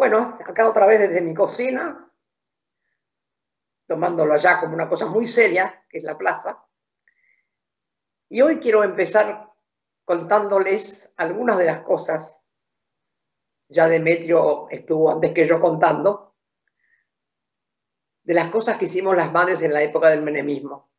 Bueno, 0.00 0.34
acá 0.46 0.66
otra 0.66 0.86
vez 0.86 0.98
desde 0.98 1.20
mi 1.20 1.34
cocina, 1.34 2.10
tomándolo 3.86 4.34
ya 4.38 4.58
como 4.58 4.72
una 4.72 4.88
cosa 4.88 5.04
muy 5.04 5.26
seria, 5.26 5.84
que 5.90 5.98
es 5.98 6.04
la 6.04 6.16
plaza. 6.16 6.64
Y 8.30 8.40
hoy 8.40 8.60
quiero 8.60 8.82
empezar 8.82 9.52
contándoles 10.06 11.12
algunas 11.18 11.58
de 11.58 11.66
las 11.66 11.80
cosas. 11.80 12.50
Ya 13.68 13.88
Demetrio 13.88 14.70
estuvo 14.70 15.12
antes 15.12 15.34
que 15.34 15.46
yo 15.46 15.60
contando, 15.60 16.34
de 18.22 18.32
las 18.32 18.48
cosas 18.48 18.78
que 18.78 18.86
hicimos 18.86 19.14
las 19.14 19.30
madres 19.30 19.60
en 19.60 19.74
la 19.74 19.82
época 19.82 20.08
del 20.08 20.22
menemismo. 20.22 20.90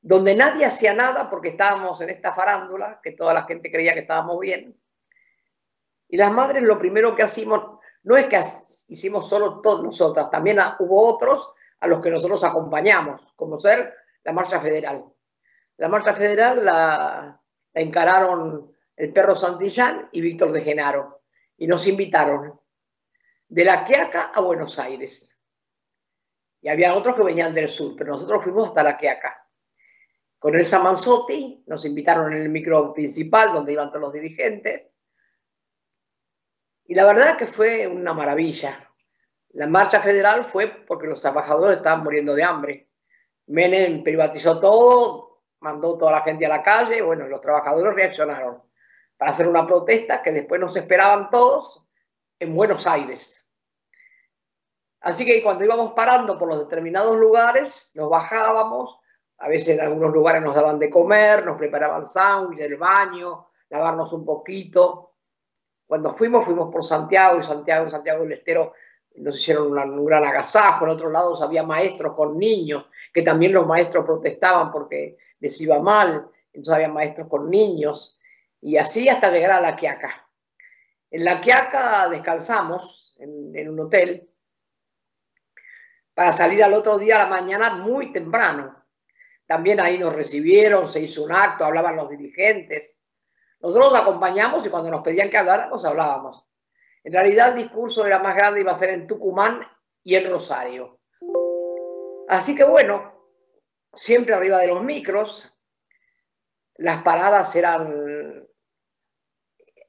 Donde 0.00 0.34
nadie 0.34 0.64
hacía 0.64 0.94
nada 0.94 1.28
porque 1.28 1.48
estábamos 1.48 2.00
en 2.00 2.08
esta 2.08 2.32
farándula, 2.32 2.98
que 3.02 3.12
toda 3.12 3.34
la 3.34 3.42
gente 3.42 3.70
creía 3.70 3.92
que 3.92 4.00
estábamos 4.00 4.40
bien 4.40 4.81
y 6.12 6.18
las 6.18 6.30
madres 6.30 6.62
lo 6.62 6.78
primero 6.78 7.16
que 7.16 7.22
hacemos, 7.22 7.80
no 8.02 8.18
es 8.18 8.26
que 8.26 8.38
hicimos 8.88 9.26
solo 9.26 9.62
todos 9.62 9.82
nosotras, 9.82 10.28
también 10.28 10.58
hubo 10.80 11.08
otros 11.08 11.50
a 11.80 11.86
los 11.86 12.02
que 12.02 12.10
nosotros 12.10 12.44
acompañamos, 12.44 13.32
como 13.34 13.58
ser 13.58 13.94
la 14.22 14.34
Marcha 14.34 14.60
Federal. 14.60 15.06
La 15.78 15.88
Marcha 15.88 16.14
Federal 16.14 16.62
la, 16.62 17.42
encararon 17.72 18.76
el 18.94 19.10
perro 19.10 19.34
Santillán 19.34 20.10
y 20.12 20.20
Víctor 20.20 20.52
de 20.52 20.60
Genaro, 20.60 21.22
y 21.56 21.66
nos 21.66 21.86
invitaron 21.86 22.60
de 23.48 23.64
La 23.64 23.82
Quiaca 23.82 24.32
a 24.34 24.42
Buenos 24.42 24.78
Aires. 24.78 25.42
Y 26.60 26.68
había 26.68 26.94
otros 26.94 27.16
que 27.16 27.22
venían 27.22 27.54
del 27.54 27.70
sur, 27.70 27.94
pero 27.96 28.12
nosotros 28.12 28.44
fuimos 28.44 28.66
hasta 28.66 28.82
La 28.82 28.98
Quiaca. 28.98 29.48
Con 30.38 30.56
el 30.56 30.64
Samanzotti 30.66 31.64
nos 31.68 31.86
invitaron 31.86 32.34
en 32.34 32.42
el 32.42 32.50
micro 32.50 32.92
principal, 32.92 33.54
donde 33.54 33.72
iban 33.72 33.88
todos 33.88 34.02
los 34.02 34.12
dirigentes, 34.12 34.91
y 36.92 36.94
la 36.94 37.06
verdad 37.06 37.38
que 37.38 37.46
fue 37.46 37.86
una 37.86 38.12
maravilla. 38.12 38.78
La 39.52 39.66
marcha 39.66 40.02
federal 40.02 40.44
fue 40.44 40.66
porque 40.66 41.06
los 41.06 41.22
trabajadores 41.22 41.78
estaban 41.78 42.04
muriendo 42.04 42.34
de 42.34 42.44
hambre. 42.44 42.90
Menem 43.46 44.04
privatizó 44.04 44.60
todo, 44.60 45.40
mandó 45.60 45.96
toda 45.96 46.12
la 46.12 46.20
gente 46.20 46.44
a 46.44 46.50
la 46.50 46.62
calle, 46.62 47.00
bueno, 47.00 47.26
los 47.28 47.40
trabajadores 47.40 47.94
reaccionaron 47.94 48.62
para 49.16 49.30
hacer 49.30 49.48
una 49.48 49.66
protesta 49.66 50.20
que 50.20 50.32
después 50.32 50.60
nos 50.60 50.76
esperaban 50.76 51.30
todos 51.30 51.82
en 52.38 52.54
Buenos 52.54 52.86
Aires. 52.86 53.56
Así 55.00 55.24
que 55.24 55.42
cuando 55.42 55.64
íbamos 55.64 55.94
parando 55.94 56.38
por 56.38 56.46
los 56.46 56.58
determinados 56.58 57.16
lugares, 57.16 57.92
nos 57.94 58.10
bajábamos, 58.10 58.98
a 59.38 59.48
veces 59.48 59.78
en 59.78 59.80
algunos 59.80 60.12
lugares 60.12 60.42
nos 60.42 60.54
daban 60.54 60.78
de 60.78 60.90
comer, 60.90 61.42
nos 61.46 61.56
preparaban 61.56 62.06
sándwich, 62.06 62.60
el 62.60 62.76
baño, 62.76 63.46
lavarnos 63.70 64.12
un 64.12 64.26
poquito. 64.26 65.11
Cuando 65.92 66.14
fuimos, 66.14 66.46
fuimos 66.46 66.72
por 66.72 66.82
Santiago 66.82 67.38
y 67.38 67.42
Santiago, 67.42 67.90
Santiago 67.90 68.22
del 68.22 68.32
Estero 68.32 68.72
nos 69.16 69.38
hicieron 69.38 69.76
un 69.76 70.06
gran 70.06 70.24
agasajo. 70.24 70.86
En 70.86 70.92
otros 70.92 71.12
lados 71.12 71.42
había 71.42 71.64
maestros 71.64 72.16
con 72.16 72.38
niños, 72.38 72.86
que 73.12 73.20
también 73.20 73.52
los 73.52 73.66
maestros 73.66 74.02
protestaban 74.06 74.70
porque 74.70 75.18
les 75.40 75.60
iba 75.60 75.78
mal. 75.80 76.30
Entonces 76.46 76.72
había 76.72 76.88
maestros 76.88 77.28
con 77.28 77.50
niños. 77.50 78.18
Y 78.62 78.78
así 78.78 79.10
hasta 79.10 79.30
llegar 79.30 79.50
a 79.50 79.60
La 79.60 79.76
Quiaca. 79.76 80.30
En 81.10 81.26
La 81.26 81.42
Quiaca 81.42 82.08
descansamos 82.08 83.14
en, 83.20 83.54
en 83.54 83.68
un 83.68 83.80
hotel 83.80 84.30
para 86.14 86.32
salir 86.32 86.64
al 86.64 86.72
otro 86.72 86.96
día 86.96 87.16
a 87.16 87.24
la 87.24 87.28
mañana 87.28 87.74
muy 87.74 88.12
temprano. 88.12 88.82
También 89.44 89.78
ahí 89.78 89.98
nos 89.98 90.16
recibieron, 90.16 90.88
se 90.88 91.00
hizo 91.00 91.22
un 91.22 91.32
acto, 91.32 91.66
hablaban 91.66 91.96
los 91.96 92.08
dirigentes. 92.08 93.01
Nosotros 93.62 93.94
acompañamos 93.94 94.66
y 94.66 94.70
cuando 94.70 94.90
nos 94.90 95.02
pedían 95.02 95.30
que 95.30 95.38
habláramos, 95.38 95.84
hablábamos. 95.84 96.44
En 97.04 97.12
realidad 97.12 97.50
el 97.50 97.62
discurso 97.62 98.04
era 98.04 98.18
más 98.18 98.34
grande, 98.34 98.60
iba 98.60 98.72
a 98.72 98.76
ser 98.76 98.90
en 98.90 99.06
Tucumán 99.06 99.60
y 100.02 100.16
en 100.16 100.30
Rosario. 100.30 101.00
Así 102.26 102.56
que 102.56 102.64
bueno, 102.64 103.28
siempre 103.92 104.34
arriba 104.34 104.58
de 104.58 104.68
los 104.68 104.82
micros, 104.82 105.48
las 106.76 107.02
paradas 107.02 107.54
eran, 107.54 108.48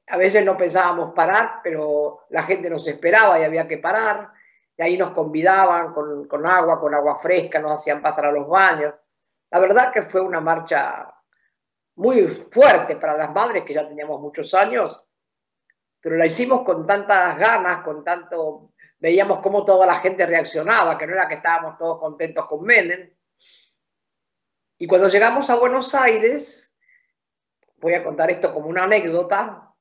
a 0.08 0.16
veces 0.16 0.44
no 0.44 0.56
pensábamos 0.56 1.12
parar, 1.12 1.60
pero 1.62 2.26
la 2.30 2.44
gente 2.44 2.70
nos 2.70 2.86
esperaba 2.86 3.40
y 3.40 3.44
había 3.44 3.66
que 3.66 3.78
parar, 3.78 4.32
y 4.76 4.82
ahí 4.82 4.96
nos 4.96 5.10
convidaban 5.10 5.92
con, 5.92 6.28
con 6.28 6.46
agua, 6.46 6.80
con 6.80 6.94
agua 6.94 7.16
fresca, 7.16 7.60
nos 7.60 7.72
hacían 7.72 8.02
pasar 8.02 8.26
a 8.26 8.32
los 8.32 8.48
baños. 8.48 8.94
La 9.50 9.58
verdad 9.58 9.92
que 9.92 10.02
fue 10.02 10.20
una 10.20 10.40
marcha 10.40 11.13
muy 11.96 12.26
fuerte 12.26 12.96
para 12.96 13.16
las 13.16 13.32
madres, 13.32 13.64
que 13.64 13.74
ya 13.74 13.86
teníamos 13.86 14.20
muchos 14.20 14.52
años, 14.54 15.00
pero 16.00 16.16
la 16.16 16.26
hicimos 16.26 16.64
con 16.64 16.84
tantas 16.84 17.38
ganas, 17.38 17.82
con 17.84 18.04
tanto, 18.04 18.72
veíamos 18.98 19.40
cómo 19.40 19.64
toda 19.64 19.86
la 19.86 19.96
gente 19.96 20.26
reaccionaba, 20.26 20.98
que 20.98 21.06
no 21.06 21.14
era 21.14 21.28
que 21.28 21.36
estábamos 21.36 21.78
todos 21.78 22.00
contentos 22.00 22.46
con 22.46 22.62
Menem. 22.62 23.10
Y 24.78 24.86
cuando 24.86 25.08
llegamos 25.08 25.48
a 25.50 25.54
Buenos 25.54 25.94
Aires, 25.94 26.78
voy 27.76 27.94
a 27.94 28.02
contar 28.02 28.30
esto 28.30 28.52
como 28.52 28.68
una 28.68 28.84
anécdota, 28.84 29.74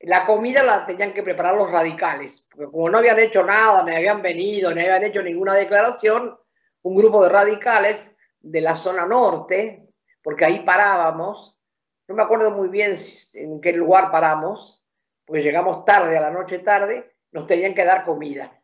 la 0.00 0.24
comida 0.24 0.62
la 0.62 0.84
tenían 0.84 1.12
que 1.12 1.22
preparar 1.22 1.54
los 1.54 1.70
radicales, 1.70 2.48
porque 2.50 2.70
como 2.70 2.90
no 2.90 2.98
habían 2.98 3.18
hecho 3.18 3.42
nada, 3.42 3.82
ni 3.84 3.94
habían 3.94 4.22
venido, 4.22 4.74
ni 4.74 4.82
habían 4.82 5.04
hecho 5.04 5.22
ninguna 5.22 5.54
declaración, 5.54 6.38
un 6.82 6.96
grupo 6.96 7.22
de 7.22 7.30
radicales 7.30 8.18
de 8.40 8.60
la 8.60 8.76
zona 8.76 9.06
norte, 9.06 9.83
porque 10.24 10.46
ahí 10.46 10.60
parábamos, 10.60 11.60
no 12.08 12.14
me 12.14 12.22
acuerdo 12.22 12.50
muy 12.50 12.68
bien 12.68 12.94
en 13.34 13.60
qué 13.60 13.74
lugar 13.74 14.10
paramos, 14.10 14.82
porque 15.26 15.42
llegamos 15.42 15.84
tarde, 15.84 16.16
a 16.16 16.22
la 16.22 16.30
noche 16.30 16.60
tarde, 16.60 17.14
nos 17.30 17.46
tenían 17.46 17.74
que 17.74 17.84
dar 17.84 18.06
comida. 18.06 18.60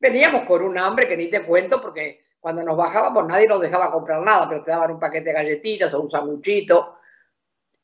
Veníamos 0.00 0.42
con 0.42 0.64
un 0.64 0.76
hambre 0.76 1.06
que 1.06 1.16
ni 1.16 1.28
te 1.28 1.44
cuento, 1.44 1.80
porque 1.80 2.20
cuando 2.40 2.64
nos 2.64 2.76
bajábamos 2.76 3.26
nadie 3.26 3.46
nos 3.46 3.60
dejaba 3.60 3.92
comprar 3.92 4.22
nada, 4.22 4.48
pero 4.48 4.64
te 4.64 4.72
daban 4.72 4.90
un 4.90 4.98
paquete 4.98 5.26
de 5.26 5.34
galletitas 5.34 5.94
o 5.94 6.00
un 6.00 6.10
sanguchito. 6.10 6.94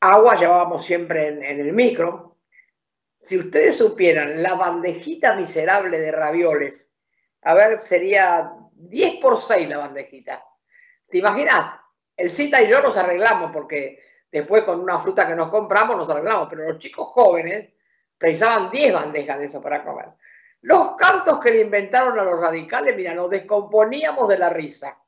Agua 0.01 0.35
llevábamos 0.35 0.83
siempre 0.83 1.27
en, 1.27 1.43
en 1.43 1.61
el 1.61 1.71
micro. 1.71 2.37
Si 3.15 3.37
ustedes 3.37 3.77
supieran 3.77 4.43
la 4.43 4.55
bandejita 4.55 5.35
miserable 5.35 5.99
de 5.99 6.11
ravioles, 6.11 6.93
a 7.43 7.53
ver, 7.53 7.77
sería 7.77 8.51
10 8.73 9.21
por 9.21 9.37
6 9.37 9.69
la 9.69 9.77
bandejita. 9.77 10.43
¿Te 11.07 11.19
imaginas? 11.19 11.86
El 12.17 12.31
Cita 12.31 12.59
y 12.63 12.67
yo 12.67 12.81
nos 12.81 12.97
arreglamos 12.97 13.51
porque 13.53 13.99
después 14.31 14.63
con 14.63 14.79
una 14.79 14.99
fruta 14.99 15.27
que 15.27 15.35
nos 15.35 15.49
compramos 15.49 15.95
nos 15.95 16.09
arreglamos, 16.09 16.47
pero 16.49 16.67
los 16.67 16.79
chicos 16.79 17.07
jóvenes 17.09 17.69
precisaban 18.17 18.71
10 18.71 18.93
bandejas 18.93 19.37
de 19.37 19.45
eso 19.45 19.61
para 19.61 19.83
comer. 19.85 20.07
Los 20.61 20.95
cantos 20.95 21.39
que 21.39 21.51
le 21.51 21.61
inventaron 21.61 22.17
a 22.17 22.23
los 22.23 22.39
radicales, 22.39 22.95
mira, 22.95 23.13
nos 23.13 23.29
descomponíamos 23.29 24.27
de 24.27 24.39
la 24.39 24.49
risa. 24.49 24.99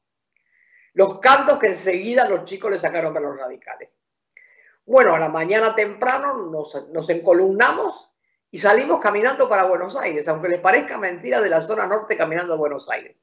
Los 0.94 1.20
cantos 1.20 1.58
que 1.58 1.68
enseguida 1.68 2.30
los 2.30 2.44
chicos 2.46 2.70
le 2.70 2.78
sacaron 2.78 3.18
a 3.18 3.20
los 3.20 3.36
radicales. 3.36 3.98
Bueno, 4.86 5.16
a 5.16 5.20
la 5.20 5.30
mañana 5.30 5.76
temprano 5.76 6.36
nos, 6.52 6.90
nos 6.90 7.10
encolumnamos 7.10 8.12
y 8.52 8.60
salimos 8.60 9.02
caminando 9.02 9.50
para 9.50 9.66
Buenos 9.66 9.96
Aires, 9.96 10.28
aunque 10.28 10.50
les 10.50 10.60
parezca 10.60 11.00
mentira 11.00 11.42
de 11.42 11.50
la 11.50 11.62
zona 11.62 11.88
norte 11.88 12.16
caminando 12.16 12.54
a 12.54 12.58
Buenos 12.58 12.88
Aires 12.90 13.16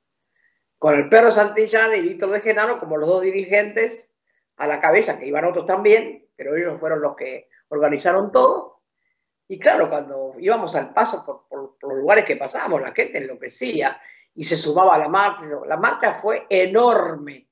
con 0.79 0.95
el 0.95 1.09
perro 1.09 1.31
Santillán 1.31 1.95
y 1.95 2.01
Víctor 2.01 2.31
de 2.31 2.41
Genaro 2.41 2.79
como 2.79 2.97
los 2.97 3.09
dos 3.09 3.23
dirigentes 3.23 4.19
a 4.57 4.67
la 4.67 4.81
cabeza, 4.81 5.19
que 5.19 5.27
iban 5.27 5.45
otros 5.45 5.67
también, 5.67 6.29
pero 6.37 6.57
ellos 6.57 6.79
fueron 6.79 7.01
los 7.01 7.17
que 7.17 7.49
organizaron 7.69 8.31
todo. 8.31 8.83
Y 9.49 9.59
claro, 9.59 9.89
cuando 9.89 10.33
íbamos 10.39 10.75
al 10.75 10.93
paso 10.93 11.47
por, 11.49 11.77
los 11.81 11.99
lugares 11.99 12.25
que 12.25 12.37
pasábamos, 12.37 12.83
la 12.83 12.93
gente 12.93 13.19
enloquecía 13.19 14.01
y 14.35 14.45
se 14.45 14.57
sumaba 14.57 14.97
a 14.97 14.99
la 14.99 15.09
marcha. 15.09 15.45
La 15.67 15.77
marcha 15.77 16.13
fue 16.13 16.47
enorme. 16.49 17.49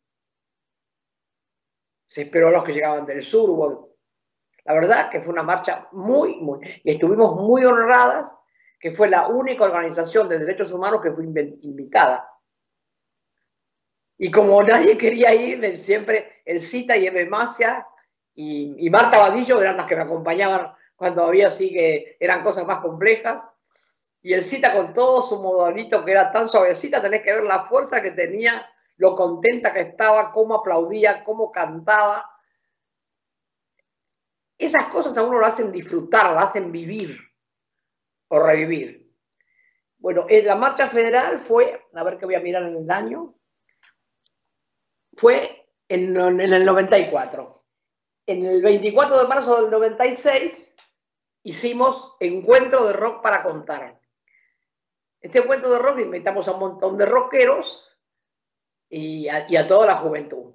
Se 2.07 2.23
esperó 2.23 2.49
a 2.49 2.53
los 2.53 2.65
que 2.65 2.73
llegaban 2.73 3.07
del 3.07 3.23
sur. 3.23 3.91
La 4.65 4.75
verdad 4.75 5.09
que 5.09 5.21
fue 5.21 5.33
una 5.33 5.43
marcha 5.43 5.89
muy, 5.93 6.37
muy... 6.37 6.59
Y 6.83 6.91
estuvimos 6.91 7.37
muy 7.37 7.65
honradas, 7.65 8.37
que 8.81 8.91
fue 8.91 9.09
la 9.09 9.29
única 9.29 9.65
organización 9.65 10.29
de 10.29 10.39
derechos 10.39 10.73
humanos 10.73 11.01
que 11.01 11.13
fue 11.13 11.25
invitada 11.25 12.34
y 14.17 14.31
como 14.31 14.63
nadie 14.63 14.97
quería 14.97 15.35
ir, 15.35 15.79
siempre 15.79 16.43
el 16.45 16.61
Cita 16.61 16.97
y 16.97 17.07
Eve 17.07 17.27
Macia 17.27 17.87
y, 18.35 18.89
Marta 18.91 19.19
Vadillo 19.19 19.61
eran 19.61 19.77
las 19.77 19.87
que 19.87 19.97
me 19.97 20.03
acompañaban 20.03 20.73
cuando 20.97 21.25
había 21.25 21.49
así 21.49 21.73
que 21.73 22.17
eran 22.21 22.43
cosas 22.43 22.67
más 22.67 22.81
complejas. 22.81 23.49
Y 24.23 24.33
el 24.33 24.45
Cita 24.45 24.73
con 24.73 24.93
todo 24.93 25.23
su 25.23 25.43
modalito 25.43 26.05
que 26.05 26.13
era 26.13 26.31
tan 26.31 26.49
suavecita, 26.49 27.03
tenés 27.03 27.23
que 27.23 27.33
ver 27.33 27.45
la 27.45 27.65
fuerza 27.65 28.01
que 28.03 28.13
tenía, 28.13 28.67
lo 28.97 29.15
contenta 29.15 29.73
que 29.73 29.81
estaba, 29.81 30.33
cómo 30.33 30.55
aplaudía, 30.55 31.25
cómo 31.25 31.51
cantaba. 31.51 32.31
Esas 34.57 34.85
cosas 34.85 35.19
a 35.19 35.23
uno 35.23 35.39
lo 35.39 35.47
hacen 35.47 35.73
disfrutar, 35.73 36.33
lo 36.33 36.39
hacen 36.39 36.73
vivir 36.73 37.19
o 38.29 38.39
revivir. 38.39 39.13
Bueno, 39.99 40.25
en 40.29 40.47
la 40.47 40.55
marcha 40.55 40.89
federal 40.89 41.39
fue, 41.39 41.85
a 41.93 42.05
ver 42.05 42.17
qué 42.17 42.27
voy 42.27 42.37
a 42.37 42.41
mirar 42.41 42.63
en 42.63 42.77
el 42.77 42.91
año, 42.91 43.35
fue 45.17 45.69
en, 45.89 46.17
el 46.17 46.65
94. 46.65 47.55
En 48.27 48.45
el 48.45 48.63
24 48.63 49.23
de 49.23 49.29
marzo 49.29 49.63
del 49.63 49.71
96 49.71 50.77
hicimos 51.43 52.17
encuentro 52.21 52.85
de 52.87 52.93
rock 52.95 53.23
para 53.23 53.43
contar. 53.43 54.01
Este 55.21 55.39
encuentro 55.41 55.71
de 55.71 55.79
rock 55.79 56.01
invitamos 56.01 56.49
a 56.49 56.53
un 56.53 56.61
montón 56.61 56.99
de 56.99 57.07
rockeros 57.07 58.01
y 58.89 59.29
a, 59.29 59.67
toda 59.67 59.87
la 59.87 59.97
juventud. 59.97 60.55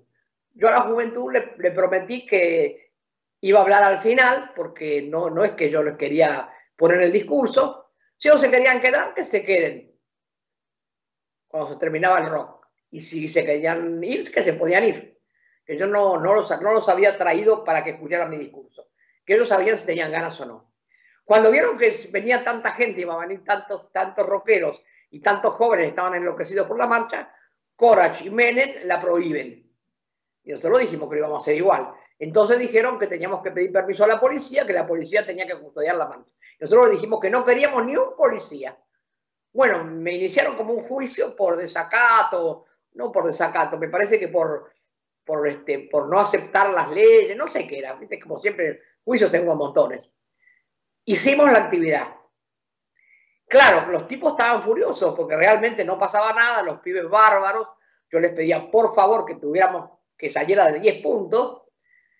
Yo 0.53 0.67
a 0.67 0.71
la 0.71 0.81
juventud 0.81 1.31
le, 1.31 1.71
prometí 1.71 2.25
que 2.25 2.93
iba 3.41 3.59
a 3.59 3.63
hablar 3.63 3.83
al 3.83 3.99
final, 3.99 4.51
porque 4.55 5.01
no, 5.01 5.29
no 5.29 5.43
es 5.43 5.51
que 5.53 5.69
yo 5.69 5.83
les 5.83 5.95
quería 5.95 6.51
poner 6.75 7.01
el 7.01 7.11
discurso, 7.11 7.91
si 8.17 8.27
ellos 8.27 8.41
se 8.41 8.51
querían 8.51 8.81
quedar, 8.81 9.13
que 9.13 9.23
se 9.23 9.43
queden 9.43 9.89
cuando 11.47 11.69
se 11.69 11.77
terminaba 11.77 12.19
el 12.19 12.29
rock. 12.29 12.58
Y 12.91 13.01
si 13.01 13.27
se 13.27 13.45
querían 13.45 14.03
ir, 14.03 14.31
que 14.31 14.41
se 14.41 14.53
podían 14.53 14.85
ir. 14.85 15.19
Que 15.65 15.77
yo 15.77 15.87
no, 15.87 16.17
no, 16.19 16.33
los, 16.33 16.49
no 16.61 16.71
los 16.71 16.89
había 16.89 17.17
traído 17.17 17.63
para 17.63 17.83
que 17.83 17.91
escucharan 17.91 18.29
mi 18.29 18.37
discurso. 18.37 18.89
Que 19.25 19.35
ellos 19.35 19.47
sabían 19.47 19.77
si 19.77 19.85
tenían 19.85 20.11
ganas 20.11 20.39
o 20.41 20.45
no. 20.45 20.73
Cuando 21.29 21.51
vieron 21.51 21.77
que 21.77 21.93
venía 22.11 22.43
tanta 22.43 22.71
gente, 22.71 23.01
iba 23.01 23.13
a 23.13 23.19
venir 23.19 23.43
tantos, 23.43 23.91
tantos 23.91 24.25
rockeros 24.25 24.81
y 25.11 25.19
tantos 25.19 25.53
jóvenes 25.53 25.85
estaban 25.85 26.15
enloquecidos 26.15 26.65
por 26.65 26.77
la 26.77 26.87
marcha, 26.87 27.31
Corach 27.75 28.23
y 28.23 28.31
Menem 28.31 28.71
la 28.85 28.99
prohíben. 28.99 29.71
Y 30.43 30.49
nosotros 30.49 30.79
dijimos 30.79 31.07
que 31.07 31.15
lo 31.15 31.19
íbamos 31.19 31.37
a 31.37 31.43
hacer 31.43 31.55
igual. 31.55 31.93
Entonces 32.17 32.57
dijeron 32.57 32.97
que 32.97 33.05
teníamos 33.05 33.43
que 33.43 33.51
pedir 33.51 33.71
permiso 33.71 34.03
a 34.03 34.07
la 34.07 34.19
policía, 34.19 34.65
que 34.65 34.73
la 34.73 34.87
policía 34.87 35.23
tenía 35.23 35.45
que 35.45 35.55
custodiar 35.59 35.95
la 35.95 36.07
marcha. 36.07 36.33
Nosotros 36.59 36.91
dijimos 36.91 37.19
que 37.21 37.29
no 37.29 37.45
queríamos 37.45 37.85
ni 37.85 37.95
un 37.95 38.15
policía. 38.17 38.75
Bueno, 39.53 39.83
me 39.83 40.13
iniciaron 40.13 40.55
como 40.57 40.73
un 40.73 40.83
juicio 40.83 41.35
por 41.35 41.57
desacato, 41.57 42.65
no 42.93 43.11
por 43.11 43.27
desacato, 43.27 43.77
me 43.77 43.89
parece 43.89 44.19
que 44.19 44.27
por, 44.27 44.71
por, 45.25 45.47
este, 45.47 45.87
por 45.91 46.07
no 46.09 46.19
aceptar 46.19 46.71
las 46.71 46.91
leyes, 46.91 47.35
no 47.37 47.47
sé 47.47 47.67
qué 47.67 47.79
era, 47.79 47.93
¿viste? 47.93 48.19
como 48.19 48.39
siempre, 48.39 48.81
juicios 49.03 49.31
tengo 49.31 49.55
montones. 49.55 50.13
Hicimos 51.05 51.51
la 51.51 51.59
actividad. 51.59 52.15
Claro, 53.47 53.91
los 53.91 54.07
tipos 54.07 54.33
estaban 54.33 54.61
furiosos 54.61 55.15
porque 55.15 55.35
realmente 55.35 55.83
no 55.83 55.97
pasaba 55.97 56.33
nada, 56.33 56.61
los 56.61 56.79
pibes 56.79 57.09
bárbaros, 57.09 57.67
yo 58.11 58.19
les 58.19 58.31
pedía 58.31 58.69
por 58.69 58.93
favor 58.93 59.25
que 59.25 59.35
tuviéramos 59.35 59.89
que 60.17 60.29
saliera 60.29 60.71
de 60.71 60.79
10 60.79 61.01
puntos, 61.01 61.63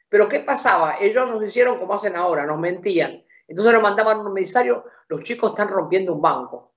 pero 0.08 0.28
¿qué 0.28 0.40
pasaba? 0.40 0.96
Ellos 1.00 1.30
nos 1.30 1.44
hicieron 1.44 1.78
como 1.78 1.94
hacen 1.94 2.16
ahora, 2.16 2.46
nos 2.46 2.60
mentían. 2.60 3.24
Entonces 3.48 3.74
nos 3.74 3.82
mandaban 3.84 4.20
un 4.20 4.34
mensaje, 4.34 4.72
los 5.08 5.24
chicos 5.24 5.52
están 5.52 5.68
rompiendo 5.68 6.14
un 6.14 6.22
banco. 6.22 6.74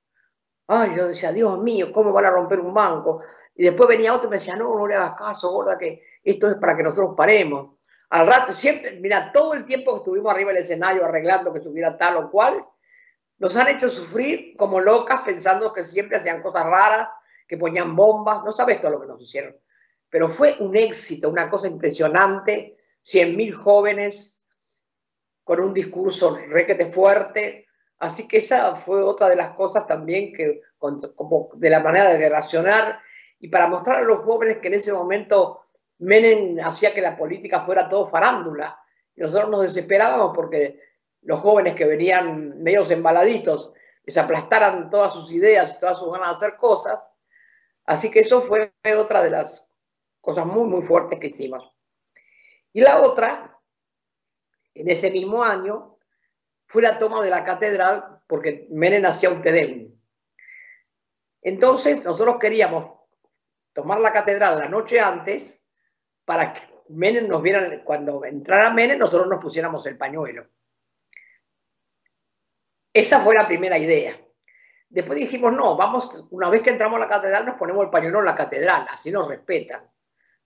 Ay, 0.75 0.97
yo 0.97 1.07
decía, 1.07 1.33
Dios 1.33 1.59
mío, 1.59 1.93
¿cómo 1.93 2.15
van 2.15 2.25
a 2.25 2.31
romper 2.31 2.59
un 2.59 2.73
banco? 2.73 3.21
Y 3.55 3.63
después 3.63 3.87
venía 3.87 4.15
otro 4.15 4.29
y 4.29 4.31
me 4.31 4.37
decía, 4.39 4.57
no, 4.57 4.75
no 4.75 4.87
le 4.87 4.95
hagas 4.95 5.19
caso, 5.19 5.51
gorda, 5.51 5.77
que 5.77 6.03
esto 6.25 6.49
es 6.49 6.55
para 6.55 6.75
que 6.75 6.83
nosotros 6.83 7.13
paremos. 7.15 7.77
Al 8.09 8.27
rato, 8.27 8.53
siempre, 8.53 8.99
mira, 8.99 9.33
todo 9.33 9.53
el 9.53 9.67
tiempo 9.67 9.93
que 9.93 9.99
estuvimos 9.99 10.33
arriba 10.33 10.51
del 10.51 10.63
escenario 10.63 11.05
arreglando 11.05 11.53
que 11.53 11.61
subiera 11.61 11.99
tal 11.99 12.17
o 12.17 12.31
cual, 12.31 12.67
nos 13.37 13.55
han 13.57 13.69
hecho 13.69 13.91
sufrir 13.91 14.57
como 14.57 14.81
locas 14.81 15.21
pensando 15.23 15.75
que 15.75 15.83
siempre 15.83 16.17
hacían 16.17 16.41
cosas 16.41 16.65
raras, 16.65 17.11
que 17.47 17.59
ponían 17.59 17.95
bombas, 17.95 18.43
no 18.43 18.51
sabes 18.51 18.81
todo 18.81 18.93
lo 18.93 19.01
que 19.03 19.09
nos 19.09 19.21
hicieron. 19.21 19.55
Pero 20.09 20.31
fue 20.31 20.57
un 20.61 20.75
éxito, 20.75 21.29
una 21.29 21.51
cosa 21.51 21.67
impresionante, 21.67 22.75
100.000 23.05 23.53
jóvenes 23.53 24.49
con 25.45 25.61
un 25.61 25.75
discurso 25.75 26.35
requete 26.49 26.87
fuerte, 26.87 27.67
Así 28.03 28.27
que 28.27 28.39
esa 28.39 28.75
fue 28.75 29.01
otra 29.01 29.29
de 29.29 29.37
las 29.37 29.51
cosas 29.55 29.87
también 29.87 30.33
que, 30.33 30.61
como 31.15 31.51
de 31.55 31.71
la 31.71 31.79
manera 31.79 32.11
de 32.11 32.19
relacionar 32.19 33.01
y 33.39 33.47
para 33.47 33.69
mostrar 33.69 34.01
a 34.01 34.05
los 34.05 34.25
jóvenes 34.25 34.59
que 34.59 34.67
en 34.67 34.75
ese 34.75 34.93
momento 34.93 35.61
Menem 35.99 36.59
hacía 36.65 36.93
que 36.93 37.01
la 37.01 37.17
política 37.17 37.61
fuera 37.61 37.89
todo 37.89 38.05
farándula. 38.05 38.77
Nosotros 39.15 39.51
nos 39.51 39.63
desesperábamos 39.63 40.33
porque 40.35 40.81
los 41.21 41.39
jóvenes 41.39 41.77
que 41.77 41.85
venían 41.85 42.61
medios 42.61 42.91
embaladitos 42.91 43.73
les 44.03 44.19
aplastaran 44.19 44.91
todas 44.91 45.13
sus 45.13 45.31
ideas 45.31 45.77
y 45.77 45.79
todas 45.79 46.01
sus 46.01 46.11
ganas 46.11 46.41
de 46.41 46.47
hacer 46.47 46.59
cosas. 46.59 47.15
Así 47.85 48.11
que 48.11 48.19
eso 48.19 48.41
fue 48.41 48.73
otra 48.99 49.23
de 49.23 49.31
las 49.31 49.79
cosas 50.21 50.45
muy, 50.45 50.67
muy 50.67 50.83
fuertes 50.83 51.21
que 51.21 51.29
hicimos. 51.29 51.73
Y 52.73 52.81
la 52.81 53.01
otra, 53.01 53.61
en 54.75 54.91
ese 54.91 55.13
mismo 55.13 55.45
año, 55.45 55.93
fue 56.73 56.81
la 56.81 56.99
toma 56.99 57.23
de 57.23 57.29
la 57.29 57.45
catedral 57.45 58.23
porque 58.27 58.67
Menem 58.71 59.05
hacía 59.05 59.29
un 59.29 59.43
Tedeum. 59.43 59.95
Entonces, 61.43 62.03
nosotros 62.03 62.39
queríamos 62.41 62.99
tomar 63.75 64.01
la 64.01 64.11
catedral 64.11 64.59
la 64.59 64.71
noche 64.71 64.99
antes 64.99 65.71
para 66.25 66.55
que 66.55 66.63
Menem 66.89 67.29
nos 67.29 67.43
viera, 67.43 67.85
cuando 67.85 68.25
entrara 68.25 68.71
Menem, 68.71 68.99
nosotros 68.99 69.29
nos 69.29 69.39
pusiéramos 69.39 69.85
el 69.85 69.99
pañuelo. 69.99 70.49
Esa 72.95 73.21
fue 73.21 73.35
la 73.35 73.47
primera 73.47 73.77
idea. 73.77 74.19
Después 74.89 75.19
dijimos, 75.19 75.53
no, 75.53 75.77
vamos, 75.77 76.27
una 76.31 76.49
vez 76.49 76.63
que 76.63 76.71
entramos 76.71 76.97
a 76.97 77.05
la 77.05 77.09
catedral, 77.09 77.45
nos 77.45 77.57
ponemos 77.57 77.85
el 77.85 77.91
pañuelo 77.91 78.21
en 78.21 78.25
la 78.25 78.35
catedral, 78.35 78.87
así 78.89 79.11
nos 79.11 79.29
respetan. 79.29 79.93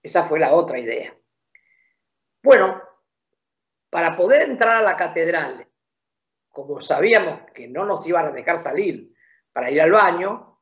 Esa 0.02 0.24
fue 0.24 0.40
la 0.40 0.52
otra 0.52 0.80
idea. 0.80 1.16
Bueno, 2.42 2.82
para 3.90 4.16
poder 4.16 4.50
entrar 4.50 4.78
a 4.78 4.82
la 4.82 4.96
catedral 4.96 5.68
como 6.56 6.80
sabíamos 6.80 7.40
que 7.54 7.68
no 7.68 7.84
nos 7.84 8.06
iban 8.06 8.24
a 8.24 8.30
dejar 8.30 8.58
salir 8.58 9.12
para 9.52 9.70
ir 9.70 9.78
al 9.82 9.92
baño, 9.92 10.58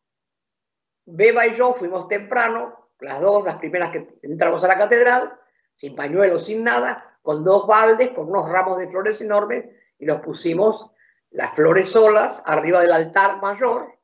Beba 1.04 1.46
y 1.46 1.54
yo 1.54 1.72
fuimos 1.72 2.08
temprano, 2.08 2.90
las 2.98 3.20
dos, 3.20 3.44
las 3.44 3.58
primeras 3.58 3.90
que 3.90 4.04
entramos 4.22 4.64
a 4.64 4.66
la 4.66 4.76
catedral, 4.76 5.38
sin 5.72 5.94
pañuelo, 5.94 6.40
sin 6.40 6.64
nada, 6.64 7.04
con 7.22 7.44
dos 7.44 7.68
baldes, 7.68 8.08
con 8.08 8.28
unos 8.28 8.48
ramos 8.50 8.78
de 8.78 8.88
flores 8.88 9.20
enormes, 9.20 9.66
y 9.96 10.06
los 10.06 10.20
pusimos 10.20 10.90
las 11.30 11.54
flores 11.54 11.92
solas 11.92 12.42
arriba 12.44 12.80
del 12.80 12.90
altar 12.90 13.40
mayor 13.40 13.96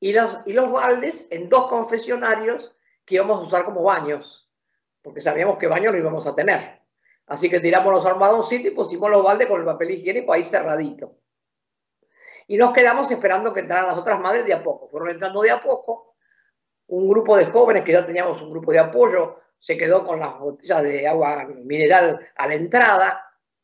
y 0.00 0.12
los, 0.12 0.42
y 0.44 0.52
los 0.52 0.70
baldes 0.70 1.28
en 1.30 1.48
dos 1.48 1.68
confesionarios 1.68 2.76
que 3.06 3.14
íbamos 3.14 3.38
a 3.38 3.40
usar 3.40 3.64
como 3.64 3.82
baños, 3.82 4.50
porque 5.00 5.22
sabíamos 5.22 5.56
que 5.56 5.68
baño 5.68 5.90
no 5.90 5.96
íbamos 5.96 6.26
a 6.26 6.34
tener. 6.34 6.82
Así 7.28 7.50
que 7.50 7.60
tiramos 7.60 7.92
los 7.92 8.06
armadoncitos 8.06 8.72
y 8.72 8.74
pusimos 8.74 9.10
los 9.10 9.22
baldes 9.22 9.46
con 9.46 9.60
el 9.60 9.66
papel 9.66 9.90
higiénico 9.90 10.32
ahí 10.32 10.42
cerradito. 10.42 11.18
Y 12.46 12.56
nos 12.56 12.72
quedamos 12.72 13.10
esperando 13.10 13.52
que 13.52 13.60
entraran 13.60 13.86
las 13.86 13.98
otras 13.98 14.18
madres 14.18 14.46
de 14.46 14.54
a 14.54 14.62
poco. 14.62 14.88
Fueron 14.88 15.10
entrando 15.10 15.42
de 15.42 15.50
a 15.50 15.60
poco. 15.60 16.16
Un 16.86 17.06
grupo 17.06 17.36
de 17.36 17.44
jóvenes 17.44 17.84
que 17.84 17.92
ya 17.92 18.06
teníamos 18.06 18.40
un 18.40 18.48
grupo 18.48 18.72
de 18.72 18.78
apoyo 18.78 19.36
se 19.58 19.76
quedó 19.76 20.06
con 20.06 20.18
las 20.18 20.38
botellas 20.38 20.82
de 20.82 21.06
agua 21.06 21.44
mineral 21.64 22.18
a 22.34 22.46
la 22.46 22.54
entrada, 22.54 23.22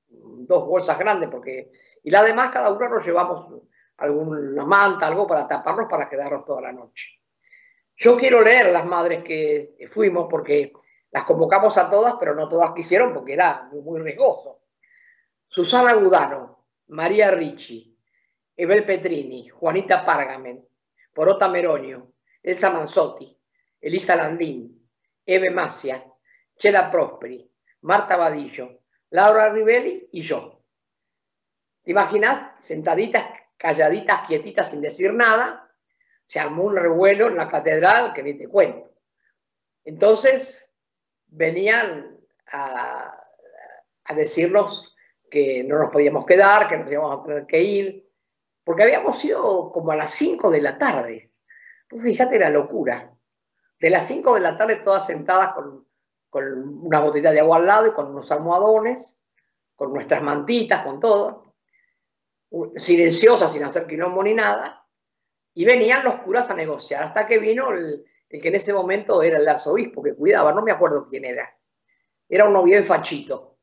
dos 0.09 0.67
bolsas 0.67 0.99
grandes, 0.99 1.31
porque 1.31 1.73
y 2.03 2.11
la 2.11 2.23
demás 2.23 2.51
cada 2.51 2.71
uno 2.71 2.87
nos 2.89 3.07
llevamos 3.07 3.51
alguna 3.97 4.67
manta, 4.67 5.07
algo 5.07 5.27
para 5.27 5.49
taparnos 5.49 5.89
para 5.89 6.09
quedarnos 6.09 6.45
toda 6.45 6.61
la 6.61 6.73
noche. 6.73 7.19
Yo 7.97 8.19
quiero 8.19 8.43
leer 8.43 8.73
las 8.73 8.85
madres 8.85 9.23
que 9.23 9.87
fuimos 9.89 10.27
porque 10.29 10.73
las 11.15 11.23
convocamos 11.23 11.79
a 11.79 11.89
todas, 11.89 12.17
pero 12.19 12.35
no 12.35 12.49
todas 12.49 12.75
quisieron 12.75 13.15
porque 13.15 13.35
era 13.35 13.71
muy 13.71 14.01
riesgoso. 14.01 14.65
Susana 15.47 15.93
Gudano, 15.95 16.67
María 16.89 17.31
Ricci, 17.31 17.97
Ebel 18.57 18.85
Petrini, 18.85 19.49
Juanita 19.49 20.05
Pargamen, 20.05 20.69
Porota 21.15 21.49
Meronio, 21.49 22.15
Elsa 22.43 22.71
Manzotti, 22.71 23.41
Elisa 23.81 24.17
Landín, 24.17 24.91
Eve 25.25 25.53
Macia, 25.53 26.05
Chela 26.57 26.91
Prosperi, 26.91 27.49
Marta 27.83 28.17
Vadillo, 28.17 28.83
Laura 29.11 29.51
Rivelli 29.51 30.09
y 30.11 30.21
yo. 30.21 30.65
¿Te 31.85 31.93
imaginas? 31.93 32.55
Sentaditas, 32.59 33.25
calladitas, 33.57 34.27
quietitas, 34.27 34.71
sin 34.71 34.81
decir 34.81 35.15
nada, 35.15 35.73
se 36.25 36.41
armó 36.41 36.65
un 36.65 36.75
revuelo 36.75 37.29
en 37.29 37.37
la 37.37 37.49
catedral 37.49 38.13
que 38.13 38.25
ni 38.25 38.35
te 38.37 38.49
cuento. 38.49 38.91
Entonces, 39.85 40.74
venían 41.35 42.17
a, 42.53 43.13
decirnos 44.15 44.97
que 45.31 45.65
no 45.65 45.79
nos 45.79 45.91
podíamos 45.91 46.25
quedar, 46.25 46.69
que 46.69 46.79
nos 46.79 46.91
íbamos 46.91 47.19
a 47.19 47.27
tener 47.27 47.47
que 47.47 47.63
ir, 47.63 48.11
porque 48.63 48.85
habíamos 48.85 49.23
ido 49.25 49.71
como 49.73 49.91
a 49.91 49.97
las 49.97 50.11
5 50.13 50.51
de 50.51 50.61
la 50.61 50.79
tarde. 50.79 51.33
Pues 51.89 52.03
fíjate 52.03 52.39
la 52.39 52.51
locura. 52.51 53.13
De 53.79 53.91
las 53.91 54.07
5 54.07 54.35
de 54.35 54.41
la 54.41 54.57
tarde 54.57 54.77
todas 54.77 55.07
sentadas 55.07 55.55
con, 55.55 55.87
una 56.31 57.01
botella 57.01 57.31
de 57.31 57.41
agua 57.41 57.59
al 57.59 57.67
lado 57.67 57.87
y 57.87 57.93
con 57.93 58.09
unos 58.09 58.31
almohadones, 58.33 59.25
con 59.77 59.93
nuestras 59.93 60.23
mantitas, 60.23 60.85
con 60.85 60.99
todo, 60.99 61.55
silenciosas, 62.77 63.53
sin 63.53 63.63
hacer 63.63 63.87
quilombo 63.87 64.23
ni 64.23 64.35
nada, 64.35 64.85
y 65.53 65.65
venían 65.65 66.05
los 66.05 66.17
curas 66.17 66.51
a 66.51 66.55
negociar, 66.55 67.05
hasta 67.05 67.27
que 67.27 67.39
vino 67.39 67.71
el, 67.71 68.05
el 68.29 68.41
que 68.41 68.49
en 68.49 68.55
ese 68.57 68.73
momento 68.73 69.23
era 69.23 69.39
el 69.39 69.49
arzobispo 69.49 70.03
que 70.03 70.15
cuidaba, 70.15 70.53
no 70.53 70.63
me 70.63 70.73
acuerdo 70.73 71.07
quién 71.09 71.25
era. 71.25 71.57
Era 72.29 72.49
uno 72.49 72.63
bien 72.63 72.83
fachito. 72.85 73.59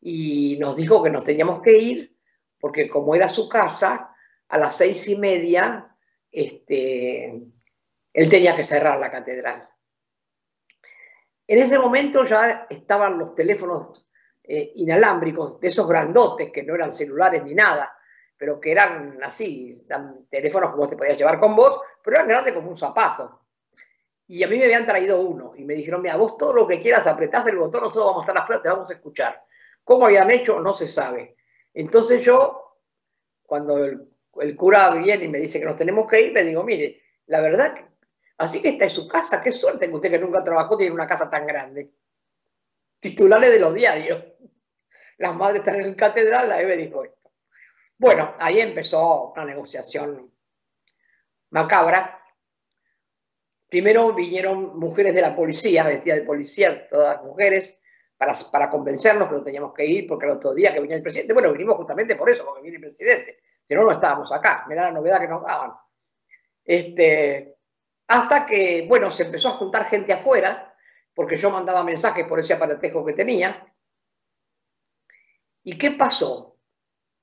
Y 0.00 0.56
nos 0.60 0.76
dijo 0.76 1.02
que 1.02 1.10
nos 1.10 1.24
teníamos 1.24 1.62
que 1.62 1.78
ir 1.78 2.12
porque 2.62 2.88
como 2.88 3.16
era 3.16 3.28
su 3.28 3.48
casa, 3.48 4.14
a 4.48 4.58
las 4.58 4.76
seis 4.76 5.08
y 5.08 5.16
media, 5.16 5.96
este, 6.30 7.42
él 8.12 8.28
tenía 8.28 8.54
que 8.54 8.62
cerrar 8.62 9.00
la 9.00 9.10
catedral. 9.10 9.68
En 11.46 11.58
ese 11.58 11.76
momento 11.78 12.24
ya 12.24 12.68
estaban 12.70 13.18
los 13.18 13.34
teléfonos 13.34 14.08
eh, 14.44 14.70
inalámbricos, 14.76 15.58
de 15.58 15.68
esos 15.68 15.88
grandotes 15.88 16.52
que 16.52 16.62
no 16.62 16.76
eran 16.76 16.92
celulares 16.92 17.42
ni 17.42 17.54
nada, 17.54 17.96
pero 18.36 18.60
que 18.60 18.70
eran 18.70 19.18
así, 19.24 19.70
teléfonos 20.30 20.70
que 20.70 20.76
vos 20.76 20.88
te 20.88 20.96
podías 20.96 21.18
llevar 21.18 21.40
con 21.40 21.56
vos, 21.56 21.80
pero 22.02 22.16
eran 22.16 22.28
grandes 22.28 22.54
como 22.54 22.68
un 22.68 22.76
zapato. 22.76 23.41
Y 24.26 24.42
a 24.42 24.48
mí 24.48 24.56
me 24.56 24.64
habían 24.64 24.86
traído 24.86 25.20
uno 25.20 25.52
y 25.56 25.64
me 25.64 25.74
dijeron, 25.74 26.00
mira, 26.00 26.16
vos 26.16 26.36
todo 26.36 26.52
lo 26.54 26.66
que 26.66 26.80
quieras 26.80 27.06
apretás 27.06 27.46
el 27.46 27.58
botón, 27.58 27.82
nosotros 27.82 28.06
vamos 28.06 28.22
a 28.22 28.26
estar 28.26 28.42
afuera, 28.42 28.62
te 28.62 28.68
vamos 28.68 28.90
a 28.90 28.94
escuchar. 28.94 29.44
¿Cómo 29.84 30.06
habían 30.06 30.30
hecho? 30.30 30.60
No 30.60 30.72
se 30.72 30.88
sabe. 30.88 31.36
Entonces 31.74 32.24
yo, 32.24 32.78
cuando 33.44 33.84
el, 33.84 34.56
cura 34.56 34.90
viene 34.90 35.24
y 35.24 35.28
me 35.28 35.38
dice 35.38 35.58
que 35.58 35.66
nos 35.66 35.76
tenemos 35.76 36.08
que 36.08 36.20
ir, 36.20 36.32
le 36.32 36.44
digo, 36.44 36.62
mire, 36.62 37.02
la 37.26 37.40
verdad, 37.40 37.74
así 38.38 38.62
que 38.62 38.70
está 38.70 38.84
en 38.84 38.90
su 38.90 39.08
casa, 39.08 39.40
qué 39.40 39.52
suerte 39.52 39.88
que 39.88 39.94
usted 39.94 40.10
que 40.10 40.18
nunca 40.18 40.44
trabajó 40.44 40.76
tiene 40.76 40.94
una 40.94 41.06
casa 41.06 41.28
tan 41.28 41.46
grande. 41.46 41.92
Titulares 43.00 43.50
de 43.50 43.58
los 43.58 43.74
diarios. 43.74 44.22
Las 45.18 45.34
madres 45.34 45.60
están 45.60 45.80
en 45.80 45.86
el 45.86 45.96
catedral, 45.96 46.48
la 46.48 46.60
Eve 46.60 46.76
dijo 46.76 47.04
esto. 47.04 47.30
Bueno, 47.98 48.34
ahí 48.38 48.60
empezó 48.60 49.32
una 49.32 49.44
negociación 49.44 50.32
macabra. 51.50 52.21
Primero 53.72 54.12
vinieron 54.12 54.78
mujeres 54.78 55.14
de 55.14 55.22
la 55.22 55.34
policía, 55.34 55.82
vestidas 55.84 56.18
de 56.18 56.26
policía, 56.26 56.86
todas 56.88 57.22
mujeres, 57.22 57.80
para, 58.18 58.34
para 58.52 58.68
convencernos 58.68 59.30
que 59.30 59.34
no 59.34 59.42
teníamos 59.42 59.72
que 59.72 59.86
ir 59.86 60.06
porque 60.06 60.26
el 60.26 60.32
otro 60.32 60.52
día 60.52 60.74
que 60.74 60.80
venía 60.80 60.96
el 60.96 61.02
presidente, 61.02 61.32
bueno, 61.32 61.50
vinimos 61.50 61.76
justamente 61.76 62.14
por 62.14 62.28
eso, 62.28 62.44
porque 62.44 62.60
viene 62.60 62.76
el 62.76 62.82
presidente, 62.82 63.38
si 63.40 63.74
no, 63.74 63.82
no 63.82 63.90
estábamos 63.90 64.30
acá, 64.30 64.66
Mira 64.68 64.82
la 64.82 64.92
novedad 64.92 65.18
que 65.18 65.28
nos 65.28 65.42
daban. 65.42 65.72
Este, 66.62 67.56
hasta 68.08 68.44
que, 68.44 68.84
bueno, 68.86 69.10
se 69.10 69.22
empezó 69.22 69.48
a 69.48 69.52
juntar 69.52 69.86
gente 69.86 70.12
afuera, 70.12 70.76
porque 71.14 71.36
yo 71.36 71.48
mandaba 71.48 71.82
mensajes 71.82 72.26
por 72.26 72.40
ese 72.40 72.52
aparatejo 72.52 73.06
que 73.06 73.14
tenía. 73.14 73.66
¿Y 75.62 75.78
qué 75.78 75.92
pasó? 75.92 76.58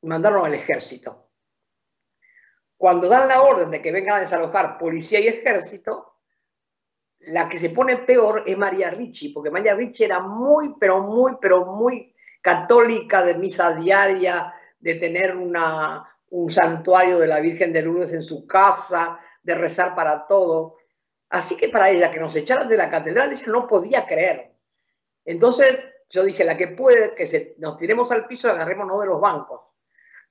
mandaron 0.02 0.46
al 0.48 0.56
ejército. 0.56 1.30
Cuando 2.76 3.08
dan 3.08 3.28
la 3.28 3.42
orden 3.42 3.70
de 3.70 3.82
que 3.84 3.92
vengan 3.92 4.16
a 4.16 4.22
desalojar 4.22 4.80
policía 4.80 5.20
y 5.20 5.28
ejército, 5.28 6.09
la 7.20 7.50
que 7.50 7.58
se 7.58 7.70
pone 7.70 7.98
peor 7.98 8.44
es 8.46 8.58
María 8.58 8.90
Ricci, 8.90 9.30
porque 9.30 9.52
María 9.52 9.76
Ricci 9.76 10.04
era 10.04 10.20
muy, 10.20 10.76
pero 10.80 11.02
muy, 11.02 11.38
pero 11.42 11.66
muy 11.66 12.14
católica 12.42 13.22
de 13.22 13.36
misa 13.36 13.74
diaria, 13.74 14.54
de 14.80 14.96
tener 14.96 15.36
una, 15.36 16.08
un 16.30 16.50
santuario 16.50 17.20
de 17.20 17.28
la 17.28 17.40
Virgen 17.40 17.74
de 17.74 17.82
Lourdes 17.82 18.14
en 18.14 18.24
su 18.24 18.48
casa, 18.48 19.18
de 19.44 19.56
rezar 19.56 19.96
para 19.96 20.26
todo. 20.28 20.78
Así 21.30 21.58
que 21.58 21.70
para 21.70 21.90
ella 21.90 22.12
que 22.12 22.20
nos 22.20 22.36
echaran 22.36 22.68
de 22.68 22.78
la 22.78 22.90
catedral, 22.90 23.32
ella 23.32 23.46
no 23.48 23.68
podía 23.68 24.06
creer. 24.06 24.56
Entonces 25.26 25.78
yo 26.10 26.24
dije, 26.24 26.44
la 26.44 26.58
que 26.58 26.70
puede, 26.70 27.14
que 27.16 27.28
se, 27.28 27.56
nos 27.60 27.78
tiremos 27.78 28.12
al 28.12 28.26
piso 28.26 28.48
y 28.48 28.52
agarrémonos 28.52 29.00
de 29.02 29.08
los 29.08 29.22
bancos 29.22 29.76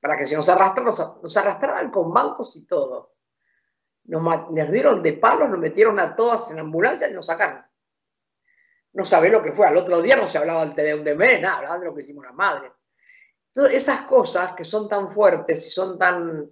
para 0.01 0.17
que 0.17 0.27
si 0.27 0.35
nos 0.35 0.49
arrastraran, 0.49 0.95
nos, 1.23 1.37
arrastraban 1.37 1.91
con 1.91 2.13
bancos 2.13 2.57
y 2.57 2.67
todo. 2.67 3.17
Nos, 4.09 4.71
dieron 4.73 5.03
de 5.03 5.13
palos, 5.13 5.49
nos 5.49 5.59
metieron 5.59 6.01
a 6.01 6.17
todas 6.17 6.51
en 6.51 6.59
ambulancia 6.59 7.09
y 7.09 7.13
nos 7.15 7.27
sacaron. 7.27 7.65
No 8.93 9.05
sabe 9.05 9.31
lo 9.31 9.43
que 9.43 9.53
fue. 9.53 9.67
Al 9.67 9.77
otro 9.77 10.03
día 10.03 10.17
no 10.17 10.27
se 10.27 10.39
hablaba 10.39 10.65
del 10.65 10.75
Tedeum 10.75 11.05
de 11.05 11.15
Mena, 11.15 11.41
nada, 11.41 11.57
hablaban 11.59 11.81
de 11.81 11.87
lo 11.87 11.95
que 11.95 12.03
hicimos 12.03 12.25
la 12.25 12.33
madre. 12.33 12.73
Entonces, 13.47 13.75
esas 13.75 14.03
cosas 14.03 14.53
que 14.53 14.65
son 14.65 14.89
tan 14.89 15.09
fuertes 15.09 15.67
y 15.67 15.71
son 15.71 15.99
tan. 15.99 16.51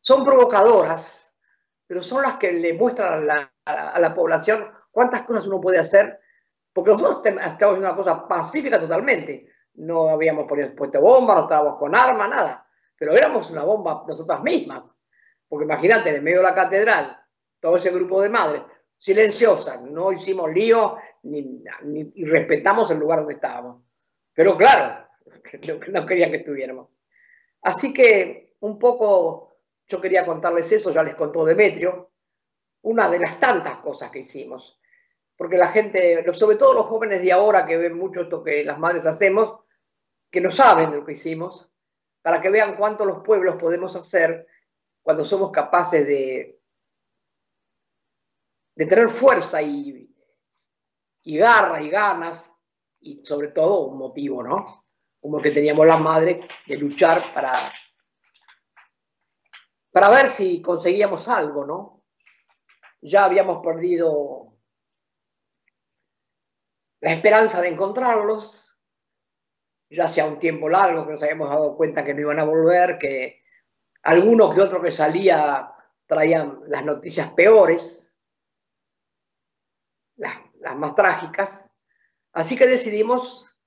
son 0.00 0.24
provocadoras, 0.24 1.40
pero 1.86 2.02
son 2.02 2.22
las 2.22 2.34
que 2.34 2.52
le 2.52 2.74
muestran 2.74 3.12
a 3.12 3.16
la, 3.16 3.54
a 3.64 3.98
la 3.98 4.14
población 4.14 4.70
cuántas 4.90 5.22
cosas 5.22 5.46
uno 5.46 5.60
puede 5.60 5.78
hacer, 5.78 6.20
porque 6.72 6.92
nosotros 6.92 7.26
estamos 7.26 7.42
haciendo 7.42 7.78
una 7.78 7.94
cosa 7.94 8.28
pacífica 8.28 8.78
totalmente 8.78 9.48
no 9.74 10.08
habíamos 10.08 10.48
puesto 10.76 11.00
bomba, 11.00 11.34
no 11.34 11.42
estábamos 11.42 11.78
con 11.78 11.94
armas, 11.94 12.28
nada, 12.28 12.66
pero 12.96 13.12
éramos 13.12 13.50
una 13.50 13.64
bomba 13.64 14.04
nosotras 14.06 14.42
mismas. 14.42 14.90
Porque 15.54 15.66
imagínate, 15.66 16.16
en 16.16 16.24
medio 16.24 16.38
de 16.38 16.48
la 16.48 16.54
catedral, 16.54 17.16
todo 17.60 17.76
ese 17.76 17.92
grupo 17.92 18.20
de 18.20 18.28
madres, 18.28 18.62
silenciosas, 18.98 19.82
no 19.82 20.10
hicimos 20.10 20.52
lío 20.52 20.96
ni, 21.22 21.62
y 22.12 22.24
respetamos 22.24 22.90
el 22.90 22.98
lugar 22.98 23.20
donde 23.20 23.34
estábamos. 23.34 23.84
Pero 24.32 24.56
claro, 24.56 25.06
no 25.92 26.06
quería 26.06 26.28
que 26.28 26.38
estuviéramos. 26.38 26.88
Así 27.62 27.94
que 27.94 28.50
un 28.62 28.80
poco 28.80 29.60
yo 29.86 30.00
quería 30.00 30.26
contarles 30.26 30.72
eso, 30.72 30.90
ya 30.90 31.04
les 31.04 31.14
contó 31.14 31.44
Demetrio, 31.44 32.10
una 32.82 33.08
de 33.08 33.20
las 33.20 33.38
tantas 33.38 33.76
cosas 33.76 34.10
que 34.10 34.18
hicimos. 34.18 34.80
Porque 35.36 35.56
la 35.56 35.68
gente, 35.68 36.24
sobre 36.32 36.56
todo 36.56 36.74
los 36.74 36.86
jóvenes 36.86 37.22
de 37.22 37.30
ahora 37.30 37.64
que 37.64 37.76
ven 37.76 37.96
mucho 37.96 38.22
esto 38.22 38.42
que 38.42 38.64
las 38.64 38.80
madres 38.80 39.06
hacemos, 39.06 39.60
que 40.32 40.40
no 40.40 40.50
saben 40.50 40.90
lo 40.90 41.04
que 41.04 41.12
hicimos, 41.12 41.70
para 42.22 42.40
que 42.40 42.50
vean 42.50 42.74
cuánto 42.74 43.04
los 43.04 43.22
pueblos 43.22 43.54
podemos 43.54 43.94
hacer 43.94 44.48
cuando 45.04 45.22
somos 45.22 45.52
capaces 45.52 46.06
de, 46.06 46.58
de 48.74 48.86
tener 48.86 49.08
fuerza 49.08 49.60
y, 49.60 50.10
y 51.24 51.36
garra 51.36 51.82
y 51.82 51.90
ganas 51.90 52.50
y 53.00 53.22
sobre 53.22 53.48
todo 53.48 53.80
un 53.80 53.98
motivo, 53.98 54.42
¿no? 54.42 54.86
Como 55.20 55.42
que 55.42 55.50
teníamos 55.50 55.86
la 55.86 55.98
madre 55.98 56.48
de 56.66 56.76
luchar 56.78 57.34
para, 57.34 57.52
para 59.92 60.08
ver 60.08 60.26
si 60.26 60.62
conseguíamos 60.62 61.28
algo, 61.28 61.66
¿no? 61.66 62.04
Ya 63.02 63.26
habíamos 63.26 63.62
perdido 63.62 64.56
la 67.00 67.12
esperanza 67.12 67.60
de 67.60 67.68
encontrarlos, 67.68 68.82
ya 69.90 70.06
hacía 70.06 70.24
un 70.24 70.38
tiempo 70.38 70.70
largo 70.70 71.04
que 71.04 71.12
nos 71.12 71.22
habíamos 71.22 71.50
dado 71.50 71.76
cuenta 71.76 72.02
que 72.02 72.14
no 72.14 72.22
iban 72.22 72.38
a 72.38 72.44
volver, 72.44 72.96
que 72.98 73.43
alguno 74.04 74.50
que 74.50 74.60
otro 74.60 74.80
que 74.80 74.92
salía 74.92 75.72
traían 76.06 76.60
las 76.66 76.84
noticias 76.84 77.32
peores, 77.32 78.18
las, 80.16 80.36
más 80.76 80.94
trágicas. 80.94 81.70
Así 82.32 82.56
que 82.56 82.66
decidimos 82.66 83.60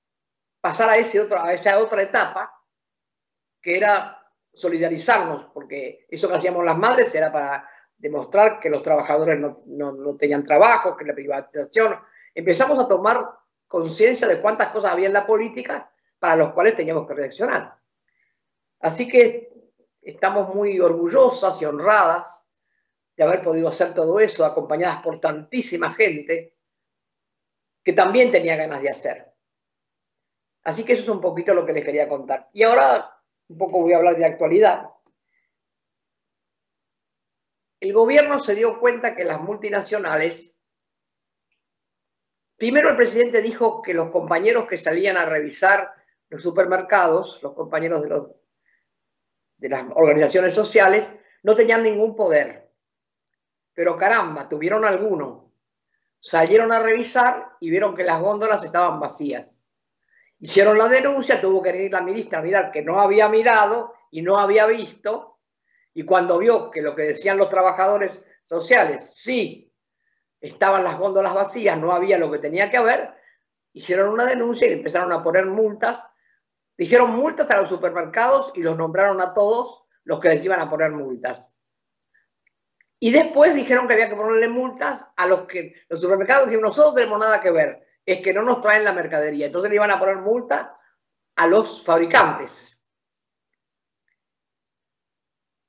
pasar 0.60 0.90
a, 0.90 0.96
ese 0.96 1.20
otro, 1.20 1.40
a 1.40 1.52
esa 1.52 1.78
otra 1.78 2.02
etapa, 2.02 2.52
que 3.60 3.76
era 3.76 4.14
solidarizarnos, 4.54 5.46
porque 5.46 6.06
eso 6.08 6.28
que 6.28 6.34
hacíamos 6.34 6.64
las 6.64 6.78
madres 6.78 7.14
era 7.14 7.32
para 7.32 7.68
demostrar 7.96 8.60
que 8.60 8.70
los 8.70 8.82
trabajadores 8.82 9.38
no, 9.38 9.62
no 9.66 10.14
tenían 10.14 10.44
trabajo, 10.44 10.96
que 10.96 11.04
la 11.04 11.14
privatización. 11.14 11.98
Empezamos 12.34 12.78
a 12.78 12.86
tomar 12.86 13.28
conciencia 13.66 14.28
de 14.28 14.40
cuántas 14.40 14.68
cosas 14.68 14.92
había 14.92 15.08
en 15.08 15.12
la 15.12 15.26
política 15.26 15.90
para 16.18 16.36
los 16.36 16.52
cuales 16.52 16.76
teníamos 16.76 17.06
que 17.06 17.14
reaccionar. 17.14 17.76
Así 18.80 19.08
que 19.08 19.57
estamos 20.08 20.54
muy 20.54 20.80
orgullosas 20.80 21.60
y 21.60 21.66
honradas 21.66 22.56
de 23.14 23.24
haber 23.24 23.42
podido 23.42 23.68
hacer 23.68 23.92
todo 23.92 24.18
eso, 24.20 24.46
acompañadas 24.46 25.02
por 25.02 25.20
tantísima 25.20 25.92
gente 25.92 26.56
que 27.84 27.92
también 27.92 28.30
tenía 28.30 28.56
ganas 28.56 28.80
de 28.80 28.88
hacer. 28.88 29.34
Así 30.62 30.84
que 30.84 30.94
eso 30.94 31.02
es 31.02 31.08
un 31.10 31.20
poquito 31.20 31.52
lo 31.52 31.66
que 31.66 31.74
les 31.74 31.84
quería 31.84 32.08
contar. 32.08 32.48
Y 32.54 32.62
ahora 32.62 33.20
un 33.48 33.58
poco 33.58 33.82
voy 33.82 33.92
a 33.92 33.98
hablar 33.98 34.16
de 34.16 34.24
actualidad. 34.24 34.88
El 37.78 37.92
gobierno 37.92 38.40
se 38.40 38.54
dio 38.54 38.80
cuenta 38.80 39.14
que 39.14 39.24
las 39.24 39.42
multinacionales, 39.42 40.62
primero 42.56 42.88
el 42.88 42.96
presidente 42.96 43.42
dijo 43.42 43.82
que 43.82 43.92
los 43.92 44.10
compañeros 44.10 44.66
que 44.66 44.78
salían 44.78 45.18
a 45.18 45.26
revisar 45.26 45.92
los 46.30 46.42
supermercados, 46.42 47.42
los 47.42 47.52
compañeros 47.52 48.02
de, 48.02 48.08
los, 48.08 48.28
de 49.58 49.68
las 49.68 49.84
organizaciones 49.94 50.54
sociales, 50.54 51.18
no 51.42 51.54
tenían 51.54 51.82
ningún 51.82 52.16
poder. 52.16 52.72
Pero 53.74 53.96
caramba, 53.96 54.48
tuvieron 54.48 54.84
alguno. 54.84 55.52
Salieron 56.20 56.72
a 56.72 56.80
revisar 56.80 57.52
y 57.60 57.70
vieron 57.70 57.94
que 57.94 58.04
las 58.04 58.20
góndolas 58.20 58.64
estaban 58.64 58.98
vacías. 58.98 59.70
Hicieron 60.40 60.78
la 60.78 60.88
denuncia, 60.88 61.40
tuvo 61.40 61.62
que 61.62 61.84
ir 61.84 61.92
la 61.92 62.00
ministra 62.00 62.42
mirar 62.42 62.70
que 62.72 62.82
no 62.82 63.00
había 63.00 63.28
mirado 63.28 63.94
y 64.10 64.22
no 64.22 64.38
había 64.38 64.66
visto. 64.66 65.38
Y 65.94 66.04
cuando 66.04 66.38
vio 66.38 66.70
que 66.70 66.82
lo 66.82 66.94
que 66.94 67.02
decían 67.02 67.38
los 67.38 67.48
trabajadores 67.48 68.30
sociales, 68.44 69.14
sí, 69.16 69.72
estaban 70.40 70.84
las 70.84 70.98
góndolas 70.98 71.34
vacías, 71.34 71.76
no 71.78 71.92
había 71.92 72.18
lo 72.18 72.30
que 72.30 72.38
tenía 72.38 72.70
que 72.70 72.76
haber, 72.76 73.14
hicieron 73.72 74.10
una 74.10 74.24
denuncia 74.24 74.68
y 74.68 74.74
empezaron 74.74 75.12
a 75.12 75.22
poner 75.22 75.46
multas 75.46 76.04
Dijeron 76.78 77.10
multas 77.16 77.50
a 77.50 77.60
los 77.60 77.68
supermercados 77.68 78.52
y 78.54 78.62
los 78.62 78.76
nombraron 78.76 79.20
a 79.20 79.34
todos 79.34 79.82
los 80.04 80.20
que 80.20 80.28
les 80.28 80.44
iban 80.44 80.60
a 80.60 80.70
poner 80.70 80.92
multas. 80.92 81.58
Y 83.00 83.10
después 83.10 83.54
dijeron 83.56 83.86
que 83.86 83.94
había 83.94 84.08
que 84.08 84.14
ponerle 84.14 84.48
multas 84.48 85.10
a 85.16 85.26
los 85.26 85.46
que 85.46 85.74
los 85.88 86.00
supermercados 86.00 86.46
dijeron, 86.46 86.62
nosotros 86.62 86.92
no 86.92 86.94
tenemos 86.94 87.18
nada 87.18 87.40
que 87.40 87.50
ver, 87.50 87.84
es 88.06 88.20
que 88.22 88.32
no 88.32 88.42
nos 88.42 88.60
traen 88.60 88.84
la 88.84 88.92
mercadería. 88.92 89.46
Entonces 89.46 89.70
le 89.70 89.76
iban 89.76 89.90
a 89.90 89.98
poner 89.98 90.18
multa 90.18 90.78
a 91.34 91.46
los 91.48 91.84
fabricantes. 91.84 92.88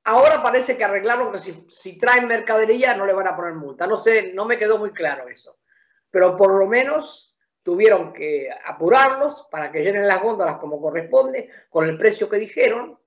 Ahora 0.03 0.41
parece 0.41 0.77
que 0.77 0.83
arreglaron 0.83 1.31
que 1.31 1.39
si, 1.39 1.67
si 1.69 1.97
traen 1.97 2.27
mercadería 2.27 2.95
no 2.95 3.05
le 3.05 3.13
van 3.13 3.27
a 3.27 3.35
poner 3.35 3.55
multa. 3.55 3.87
No 3.87 3.97
sé, 3.97 4.31
no 4.33 4.45
me 4.45 4.57
quedó 4.57 4.77
muy 4.77 4.91
claro 4.91 5.27
eso. 5.27 5.59
Pero 6.11 6.35
por 6.37 6.57
lo 6.57 6.67
menos 6.67 7.28
tuvieron 7.63 8.13
que 8.13 8.49
apurarlos 8.65 9.47
para 9.51 9.71
que 9.71 9.83
llenen 9.83 10.07
las 10.07 10.21
góndolas 10.21 10.57
como 10.59 10.79
corresponde, 10.79 11.49
con 11.69 11.87
el 11.87 11.97
precio 11.97 12.29
que 12.29 12.37
dijeron, 12.37 12.99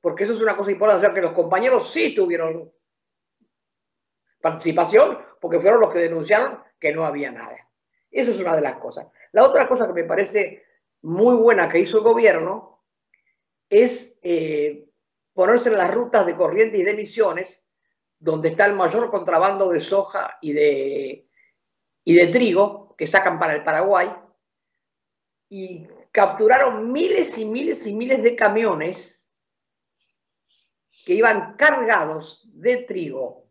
porque 0.00 0.24
eso 0.24 0.32
es 0.32 0.40
una 0.40 0.56
cosa 0.56 0.70
importante, 0.70 1.04
o 1.04 1.08
sea 1.08 1.14
que 1.14 1.22
los 1.22 1.32
compañeros 1.32 1.90
sí 1.90 2.14
tuvieron 2.14 2.72
participación, 4.40 5.18
porque 5.40 5.60
fueron 5.60 5.80
los 5.80 5.92
que 5.92 5.98
denunciaron 5.98 6.62
que 6.78 6.92
no 6.92 7.04
había 7.04 7.30
nada. 7.30 7.56
Eso 8.10 8.30
es 8.30 8.40
una 8.40 8.56
de 8.56 8.62
las 8.62 8.76
cosas. 8.76 9.06
La 9.32 9.44
otra 9.44 9.68
cosa 9.68 9.86
que 9.86 9.92
me 9.92 10.04
parece 10.04 10.64
muy 11.02 11.36
buena 11.36 11.68
que 11.68 11.78
hizo 11.78 11.98
el 11.98 12.04
gobierno 12.04 12.82
es 13.68 14.20
eh, 14.22 14.88
ponerse 15.32 15.68
en 15.68 15.78
las 15.78 15.94
rutas 15.94 16.26
de 16.26 16.34
corriente 16.34 16.78
y 16.78 16.82
de 16.82 16.92
emisiones, 16.92 17.70
donde 18.18 18.48
está 18.48 18.66
el 18.66 18.74
mayor 18.74 19.10
contrabando 19.10 19.70
de 19.70 19.80
soja 19.80 20.38
y 20.40 20.52
de, 20.52 21.28
y 22.04 22.14
de 22.14 22.26
trigo 22.26 22.79
que 23.00 23.06
sacan 23.06 23.38
para 23.38 23.54
el 23.54 23.64
Paraguay, 23.64 24.14
y 25.48 25.88
capturaron 26.12 26.92
miles 26.92 27.38
y 27.38 27.46
miles 27.46 27.86
y 27.86 27.94
miles 27.94 28.22
de 28.22 28.36
camiones 28.36 29.34
que 31.06 31.14
iban 31.14 31.56
cargados 31.56 32.50
de 32.52 32.76
trigo 32.82 33.48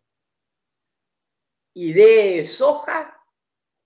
y 1.74 1.94
de 1.94 2.46
soja 2.46 3.20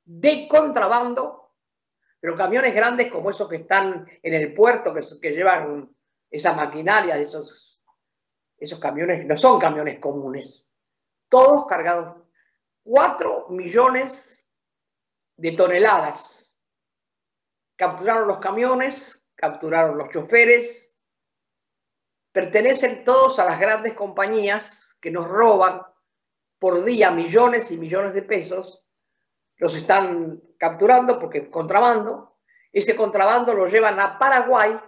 de 0.04 0.50
contrabando, 0.50 1.56
pero 2.20 2.36
camiones 2.36 2.76
grandes 2.76 3.10
como 3.10 3.30
esos 3.30 3.48
que 3.48 3.56
están 3.56 4.06
en 4.22 4.34
el 4.34 4.54
puerto, 4.54 4.94
que, 4.94 5.00
que 5.22 5.32
llevan 5.32 5.96
esa 6.30 6.52
maquinaria 6.52 7.16
de 7.16 7.24
esos, 7.24 7.86
esos 8.58 8.80
camiones, 8.80 9.26
no 9.26 9.38
son 9.38 9.62
camiones 9.62 9.98
comunes, 10.00 10.78
todos 11.30 11.66
cargados. 11.68 12.18
Cuatro 12.84 13.48
millones 13.48 14.43
de 15.38 15.52
toneladas. 15.52 16.66
Capturaron 17.76 18.28
los 18.28 18.40
camiones, 18.40 19.34
capturaron 19.36 19.98
los 19.98 20.10
choferes, 20.10 21.02
pertenecen 22.32 23.04
todos 23.04 23.40
a 23.40 23.46
las 23.46 23.60
grandes 23.60 23.94
compañías 23.94 24.98
que 25.02 25.12
nos 25.12 25.28
roban 25.28 25.82
por 26.60 26.84
día 26.84 27.12
millones 27.12 27.72
y 27.72 27.78
millones 27.78 28.14
de 28.14 28.22
pesos, 28.22 28.86
los 29.58 29.76
están 29.76 30.42
capturando 30.58 31.20
porque 31.20 31.50
contrabando, 31.50 32.38
ese 32.72 32.96
contrabando 32.96 33.54
lo 33.54 33.68
llevan 33.68 34.00
a 34.00 34.18
Paraguay 34.18 34.80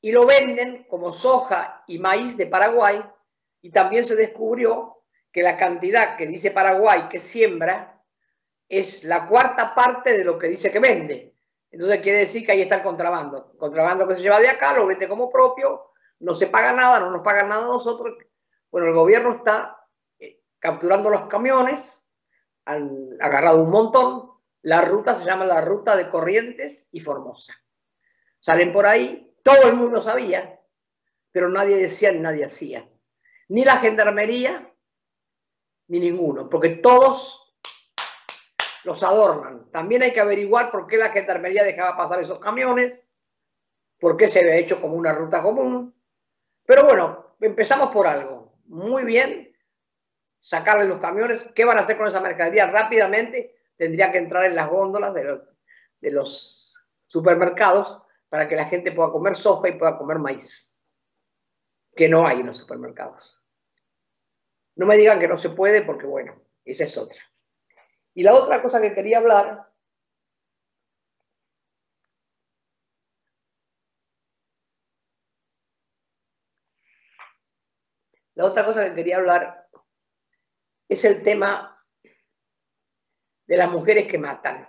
y 0.00 0.12
lo 0.12 0.24
venden 0.24 0.84
como 0.84 1.12
soja 1.12 1.84
y 1.86 1.98
maíz 1.98 2.36
de 2.36 2.46
Paraguay. 2.46 3.04
Y 3.60 3.70
también 3.70 4.04
se 4.04 4.14
descubrió 4.14 5.02
que 5.32 5.42
la 5.42 5.56
cantidad 5.56 6.16
que 6.16 6.26
dice 6.26 6.52
Paraguay 6.52 7.08
que 7.08 7.18
siembra 7.18 7.95
es 8.68 9.04
la 9.04 9.28
cuarta 9.28 9.74
parte 9.74 10.16
de 10.16 10.24
lo 10.24 10.38
que 10.38 10.48
dice 10.48 10.70
que 10.70 10.80
vende. 10.80 11.34
Entonces 11.70 12.00
quiere 12.00 12.20
decir 12.20 12.44
que 12.44 12.52
ahí 12.52 12.62
está 12.62 12.76
el 12.76 12.82
contrabando. 12.82 13.52
contrabando 13.58 14.06
que 14.06 14.14
se 14.16 14.22
lleva 14.22 14.40
de 14.40 14.48
acá, 14.48 14.76
lo 14.76 14.86
vende 14.86 15.08
como 15.08 15.28
propio, 15.28 15.92
no 16.20 16.34
se 16.34 16.46
paga 16.46 16.72
nada, 16.72 17.00
no 17.00 17.10
nos 17.10 17.22
pagan 17.22 17.48
nada 17.48 17.64
a 17.64 17.68
nosotros. 17.68 18.16
Bueno, 18.70 18.88
el 18.88 18.94
gobierno 18.94 19.32
está 19.32 19.76
capturando 20.58 21.10
los 21.10 21.26
camiones, 21.26 22.16
han 22.64 23.16
agarrado 23.20 23.62
un 23.62 23.70
montón. 23.70 24.32
La 24.62 24.80
ruta 24.80 25.14
se 25.14 25.24
llama 25.24 25.44
la 25.44 25.60
ruta 25.60 25.94
de 25.94 26.08
Corrientes 26.08 26.88
y 26.92 27.00
Formosa. 27.00 27.54
Salen 28.40 28.72
por 28.72 28.86
ahí, 28.86 29.34
todo 29.44 29.68
el 29.68 29.74
mundo 29.74 30.02
sabía, 30.02 30.60
pero 31.30 31.48
nadie 31.48 31.76
decía 31.76 32.10
ni 32.10 32.18
nadie 32.18 32.44
hacía. 32.44 32.88
Ni 33.48 33.64
la 33.64 33.76
gendarmería, 33.76 34.74
ni 35.88 36.00
ninguno, 36.00 36.48
porque 36.48 36.70
todos 36.70 37.45
los 38.86 39.02
adornan. 39.02 39.68
También 39.72 40.02
hay 40.04 40.12
que 40.12 40.20
averiguar 40.20 40.70
por 40.70 40.86
qué 40.86 40.96
la 40.96 41.10
gendarmería 41.10 41.64
dejaba 41.64 41.96
pasar 41.96 42.20
esos 42.20 42.38
camiones, 42.38 43.08
por 43.98 44.16
qué 44.16 44.28
se 44.28 44.38
había 44.38 44.54
hecho 44.54 44.80
como 44.80 44.94
una 44.94 45.12
ruta 45.12 45.42
común. 45.42 45.92
Pero 46.64 46.84
bueno, 46.84 47.36
empezamos 47.40 47.92
por 47.92 48.06
algo. 48.06 48.54
Muy 48.66 49.04
bien, 49.04 49.52
sacarle 50.38 50.86
los 50.86 51.00
camiones. 51.00 51.48
¿Qué 51.52 51.64
van 51.64 51.78
a 51.78 51.80
hacer 51.80 51.96
con 51.96 52.06
esa 52.06 52.20
mercadería? 52.20 52.70
Rápidamente 52.70 53.52
tendría 53.76 54.12
que 54.12 54.18
entrar 54.18 54.44
en 54.44 54.54
las 54.54 54.70
góndolas 54.70 55.12
de 55.14 55.24
los, 55.24 55.40
de 56.00 56.10
los 56.12 56.78
supermercados 57.08 58.00
para 58.28 58.46
que 58.46 58.54
la 58.54 58.66
gente 58.66 58.92
pueda 58.92 59.10
comer 59.10 59.34
soja 59.34 59.68
y 59.68 59.78
pueda 59.78 59.98
comer 59.98 60.20
maíz, 60.20 60.80
que 61.96 62.08
no 62.08 62.24
hay 62.24 62.38
en 62.38 62.46
los 62.46 62.56
supermercados. 62.56 63.42
No 64.76 64.86
me 64.86 64.96
digan 64.96 65.18
que 65.18 65.26
no 65.26 65.36
se 65.36 65.50
puede 65.50 65.82
porque, 65.82 66.06
bueno, 66.06 66.40
esa 66.64 66.84
es 66.84 66.96
otra. 66.96 67.20
Y 68.16 68.22
la 68.22 68.34
otra 68.34 68.62
cosa 68.62 68.80
que 68.80 68.94
quería 68.94 69.18
hablar 69.18 69.66
La 78.34 78.44
otra 78.44 78.66
cosa 78.66 78.84
que 78.84 78.94
quería 78.94 79.16
hablar 79.16 79.66
es 80.90 81.04
el 81.04 81.22
tema 81.22 81.82
de 83.46 83.56
las 83.56 83.70
mujeres 83.72 84.06
que 84.06 84.18
matan. 84.18 84.68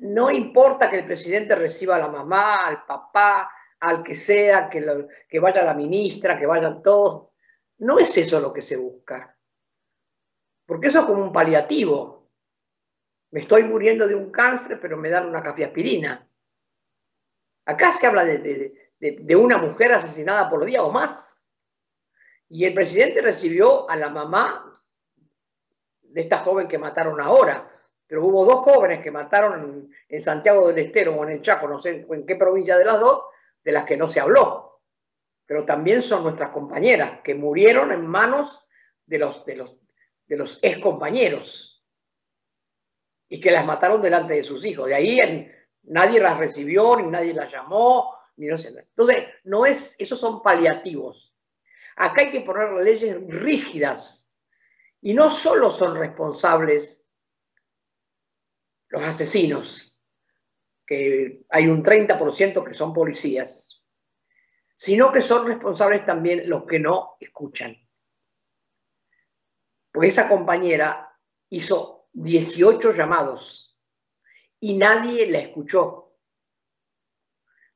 No 0.00 0.30
importa 0.30 0.90
que 0.90 0.96
el 0.96 1.06
presidente 1.06 1.54
reciba 1.54 1.96
a 1.96 2.00
la 2.00 2.08
mamá, 2.08 2.66
al 2.66 2.84
papá, 2.84 3.50
al 3.80 4.02
que 4.02 4.14
sea, 4.14 4.68
que, 4.68 4.84
que 5.26 5.40
vaya 5.40 5.64
la 5.64 5.72
ministra, 5.72 6.38
que 6.38 6.44
vayan 6.44 6.82
todos. 6.82 7.30
No 7.78 7.98
es 7.98 8.18
eso 8.18 8.38
lo 8.38 8.52
que 8.52 8.60
se 8.60 8.76
busca. 8.76 9.35
Porque 10.66 10.88
eso 10.88 11.00
es 11.00 11.06
como 11.06 11.22
un 11.22 11.32
paliativo. 11.32 12.30
Me 13.30 13.40
estoy 13.40 13.64
muriendo 13.64 14.06
de 14.06 14.14
un 14.14 14.30
cáncer, 14.30 14.78
pero 14.80 14.96
me 14.96 15.10
dan 15.10 15.26
una 15.26 15.38
aspirina. 15.38 16.28
Acá 17.64 17.92
se 17.92 18.06
habla 18.06 18.24
de, 18.24 18.72
de 19.00 19.36
una 19.36 19.58
mujer 19.58 19.92
asesinada 19.92 20.48
por 20.48 20.64
día 20.64 20.82
o 20.82 20.90
más. 20.90 21.52
Y 22.48 22.64
el 22.64 22.74
presidente 22.74 23.22
recibió 23.22 23.88
a 23.90 23.96
la 23.96 24.10
mamá 24.10 24.72
de 26.02 26.20
esta 26.20 26.38
joven 26.38 26.68
que 26.68 26.78
mataron 26.78 27.20
ahora. 27.20 27.70
Pero 28.06 28.24
hubo 28.24 28.44
dos 28.44 28.60
jóvenes 28.60 29.02
que 29.02 29.10
mataron 29.10 29.90
en, 30.08 30.20
Santiago 30.20 30.68
del 30.68 30.78
Estero 30.78 31.14
o 31.14 31.24
en 31.24 31.30
el 31.30 31.42
Chaco, 31.42 31.68
no 31.68 31.78
sé 31.78 32.06
en 32.08 32.24
qué 32.24 32.36
provincia 32.36 32.78
de 32.78 32.84
las 32.84 33.00
dos, 33.00 33.24
de 33.64 33.72
las 33.72 33.84
que 33.84 33.96
no 33.96 34.06
se 34.06 34.20
habló. 34.20 34.80
Pero 35.44 35.64
también 35.64 36.02
son 36.02 36.22
nuestras 36.22 36.50
compañeras 36.50 37.20
que 37.22 37.34
murieron 37.34 37.90
en 37.92 38.06
manos 38.06 38.66
de 39.06 39.18
los, 39.18 39.44
de 39.44 39.56
los, 39.56 39.76
de 40.26 40.36
los 40.36 40.58
ex 40.62 40.78
compañeros 40.78 41.84
y 43.28 43.40
que 43.40 43.50
las 43.50 43.66
mataron 43.66 44.02
delante 44.02 44.34
de 44.34 44.42
sus 44.42 44.64
hijos. 44.64 44.86
De 44.86 44.94
ahí 44.94 45.50
nadie 45.84 46.20
las 46.20 46.38
recibió, 46.38 46.96
ni 46.96 47.08
nadie 47.08 47.34
las 47.34 47.50
llamó, 47.50 48.12
ni 48.36 48.46
no 48.46 48.58
sé. 48.58 48.68
Entonces, 48.68 49.28
no 49.44 49.66
es, 49.66 50.00
esos 50.00 50.18
son 50.18 50.42
paliativos. 50.42 51.34
Acá 51.96 52.22
hay 52.22 52.30
que 52.30 52.40
poner 52.40 52.72
leyes 52.72 53.16
rígidas 53.26 54.38
y 55.00 55.14
no 55.14 55.30
solo 55.30 55.70
son 55.70 55.96
responsables 55.96 57.10
los 58.88 59.02
asesinos, 59.02 60.04
que 60.86 61.44
hay 61.50 61.66
un 61.66 61.82
30% 61.82 62.64
que 62.64 62.74
son 62.74 62.92
policías, 62.92 63.84
sino 64.74 65.10
que 65.10 65.22
son 65.22 65.46
responsables 65.46 66.04
también 66.06 66.48
los 66.48 66.64
que 66.64 66.78
no 66.78 67.16
escuchan. 67.18 67.76
Porque 69.96 70.08
esa 70.08 70.28
compañera 70.28 71.10
hizo 71.48 72.10
18 72.12 72.92
llamados 72.92 73.80
y 74.60 74.76
nadie 74.76 75.26
la 75.26 75.38
escuchó. 75.38 76.18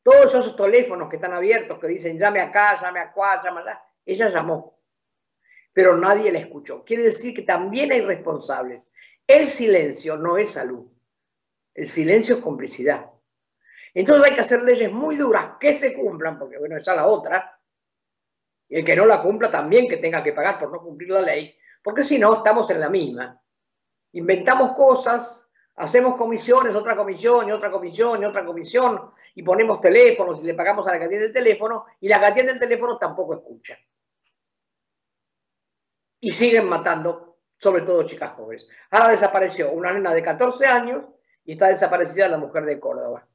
Todos 0.03 0.35
esos 0.35 0.55
teléfonos 0.55 1.09
que 1.09 1.17
están 1.17 1.33
abiertos, 1.33 1.79
que 1.79 1.87
dicen 1.87 2.19
llame 2.19 2.41
acá, 2.43 2.79
llame 2.79 3.01
acá, 3.01 3.41
llame 3.43 3.63
allá, 3.63 3.83
ella 4.05 4.29
llamó, 4.29 4.83
pero 5.73 5.97
nadie 5.97 6.31
la 6.31 6.41
escuchó. 6.41 6.85
Quiere 6.85 7.05
decir 7.05 7.33
que 7.35 7.41
también 7.41 7.91
hay 7.91 8.03
responsables. 8.03 8.93
El 9.27 9.47
silencio 9.47 10.19
no 10.19 10.37
es 10.37 10.51
salud. 10.51 10.93
El 11.73 11.87
silencio 11.87 12.35
es 12.35 12.43
complicidad. 12.43 13.11
Entonces 13.95 14.29
hay 14.29 14.35
que 14.35 14.43
hacer 14.43 14.61
leyes 14.61 14.93
muy 14.93 15.17
duras 15.17 15.53
que 15.59 15.73
se 15.73 15.95
cumplan, 15.95 16.39
porque 16.39 16.59
bueno, 16.59 16.77
esa 16.77 16.91
es 16.91 16.97
la 16.99 17.07
otra. 17.07 17.59
Y 18.69 18.77
el 18.77 18.85
que 18.85 18.95
no 18.95 19.07
la 19.07 19.23
cumpla 19.23 19.51
también 19.51 19.89
que 19.89 19.97
tenga 19.97 20.23
que 20.23 20.35
pagar 20.35 20.59
por 20.59 20.71
no 20.71 20.83
cumplir 20.83 21.13
la 21.13 21.23
ley, 21.23 21.57
porque 21.83 22.03
si 22.03 22.19
no, 22.19 22.35
estamos 22.35 22.71
en 22.71 22.81
la 22.81 22.89
misma. 22.89 23.41
Inventamos 24.13 24.73
cosas, 24.73 25.51
hacemos 25.77 26.17
comisiones, 26.17 26.75
otra 26.75 26.97
comisión 26.97 27.49
y 27.49 27.53
otra 27.53 27.71
comisión 27.71 28.23
y 28.23 28.25
otra 28.25 28.45
comisión, 28.45 29.11
y 29.35 29.43
ponemos 29.43 29.81
teléfonos 29.81 30.43
y 30.43 30.47
le 30.47 30.55
pagamos 30.55 30.87
a 30.87 30.93
la 30.93 30.99
que 30.99 31.05
atiende 31.07 31.27
el 31.27 31.33
teléfono, 31.33 31.85
y 32.01 32.09
la 32.09 32.19
que 32.21 32.27
atiende 32.27 32.53
el 32.53 32.61
teléfono 32.61 32.99
tampoco 32.99 33.35
escucha 33.35 33.79
y 36.21 36.31
siguen 36.31 36.69
matando, 36.69 37.39
sobre 37.57 37.83
todo 37.83 38.05
chicas 38.05 38.33
jóvenes. 38.33 38.67
Ahora 38.91 39.09
desapareció 39.09 39.73
una 39.73 39.93
nena 39.93 40.13
de 40.13 40.23
14 40.23 40.67
años 40.67 41.05
y 41.45 41.53
está 41.53 41.69
desaparecida 41.69 42.29
la 42.29 42.37
mujer 42.37 42.65
de 42.65 42.79
Córdoba, 42.79 43.27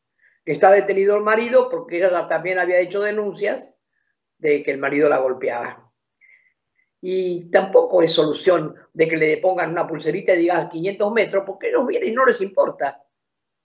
que 0.43 0.51
está 0.51 0.71
detenido 0.71 1.17
el 1.17 1.23
marido 1.23 1.69
porque 1.69 1.97
ella 1.97 2.27
también 2.27 2.59
había 2.59 2.79
hecho 2.79 3.01
denuncias 3.01 3.79
de 4.37 4.63
que 4.63 4.71
el 4.71 4.77
marido 4.77 5.09
la 5.09 5.17
golpeaba. 5.17 5.84
Y 7.07 7.51
tampoco 7.51 8.01
es 8.01 8.11
solución 8.11 8.73
de 8.91 9.07
que 9.07 9.15
le 9.15 9.37
pongan 9.37 9.69
una 9.69 9.85
pulserita 9.85 10.33
y 10.33 10.39
digan 10.39 10.67
500 10.67 11.11
metros, 11.13 11.43
porque 11.45 11.67
ellos 11.67 11.85
vienen 11.85 12.09
y 12.09 12.13
no 12.13 12.25
les 12.25 12.41
importa. 12.41 12.99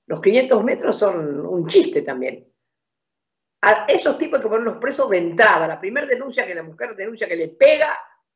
Los 0.04 0.20
500 0.20 0.62
metros 0.62 0.98
son 0.98 1.46
un 1.46 1.64
chiste 1.64 2.02
también. 2.02 2.46
A 3.62 3.86
esos 3.88 4.18
tipos 4.18 4.38
hay 4.38 4.42
que 4.42 4.48
ponerlos 4.50 4.76
presos 4.76 5.08
de 5.08 5.16
entrada. 5.16 5.66
La 5.66 5.80
primera 5.80 6.06
denuncia 6.06 6.46
que 6.46 6.54
la 6.54 6.62
mujer 6.62 6.94
denuncia 6.94 7.26
que 7.26 7.36
le 7.36 7.48
pega, 7.48 7.88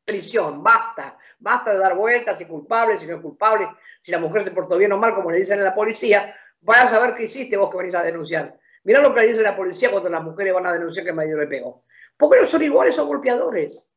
prisión, 0.06 0.62
basta. 0.62 1.18
Basta 1.38 1.74
de 1.74 1.80
dar 1.80 1.94
vueltas, 1.98 2.38
si 2.38 2.46
culpable, 2.46 2.96
si 2.96 3.06
no 3.06 3.16
es 3.16 3.20
culpable, 3.20 3.68
si 4.00 4.10
la 4.10 4.18
mujer 4.18 4.42
se 4.42 4.52
portó 4.52 4.78
bien 4.78 4.92
o 4.92 4.96
mal, 4.96 5.14
como 5.14 5.30
le 5.30 5.36
dicen 5.36 5.60
a 5.60 5.64
la 5.64 5.74
policía, 5.74 6.34
vaya 6.62 6.84
a 6.84 6.88
saber 6.88 7.14
qué 7.14 7.24
hiciste 7.24 7.58
vos 7.58 7.70
que 7.70 7.76
venís 7.76 7.94
a 7.94 8.02
denunciar. 8.02 8.58
Mirá 8.84 9.02
lo 9.02 9.12
que 9.12 9.20
le 9.20 9.28
dice 9.28 9.42
la 9.42 9.54
policía 9.54 9.90
cuando 9.90 10.08
las 10.08 10.24
mujeres 10.24 10.54
van 10.54 10.64
a 10.64 10.72
denunciar 10.72 11.04
que 11.04 11.10
el 11.10 11.16
marido 11.16 11.36
le 11.36 11.46
pegó. 11.46 11.84
Porque 12.16 12.40
no 12.40 12.46
son 12.46 12.62
iguales, 12.62 12.94
son 12.94 13.06
golpeadores. 13.06 13.93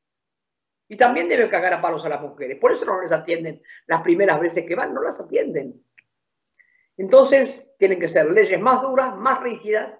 Y 0.88 0.95
también 0.95 1.28
deben 1.28 1.50
cagar 1.50 1.73
a 1.73 1.82
palos 1.82 2.06
a 2.06 2.10
las 2.10 2.21
mujeres. 2.21 2.58
Por 2.60 2.71
eso 2.71 2.86
no 2.86 3.02
les 3.02 3.12
atienden 3.12 3.62
las 3.88 4.02
primeras 4.02 4.39
veces 4.39 4.65
que 4.65 4.76
van, 4.76 4.93
no 4.93 5.02
las 5.02 5.19
atienden. 5.19 5.84
Entonces, 6.95 7.67
tienen 7.78 8.00
que 8.00 8.08
ser 8.08 8.32
leyes 8.32 8.60
más 8.60 8.82
duras, 8.82 9.15
más 9.17 9.41
rígidas 9.41 10.00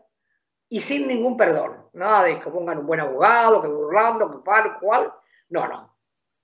y 0.70 0.80
sin 0.80 1.08
ningún 1.08 1.38
perdón. 1.38 1.90
Nada 1.94 2.24
de 2.24 2.40
que 2.40 2.50
pongan 2.50 2.80
un 2.80 2.88
buen 2.88 3.00
abogado, 3.00 3.62
que 3.62 3.68
burlando, 3.68 4.32
que 4.32 4.40
tal, 4.44 4.80
cual. 4.80 5.14
No, 5.50 5.68
no. 5.68 5.98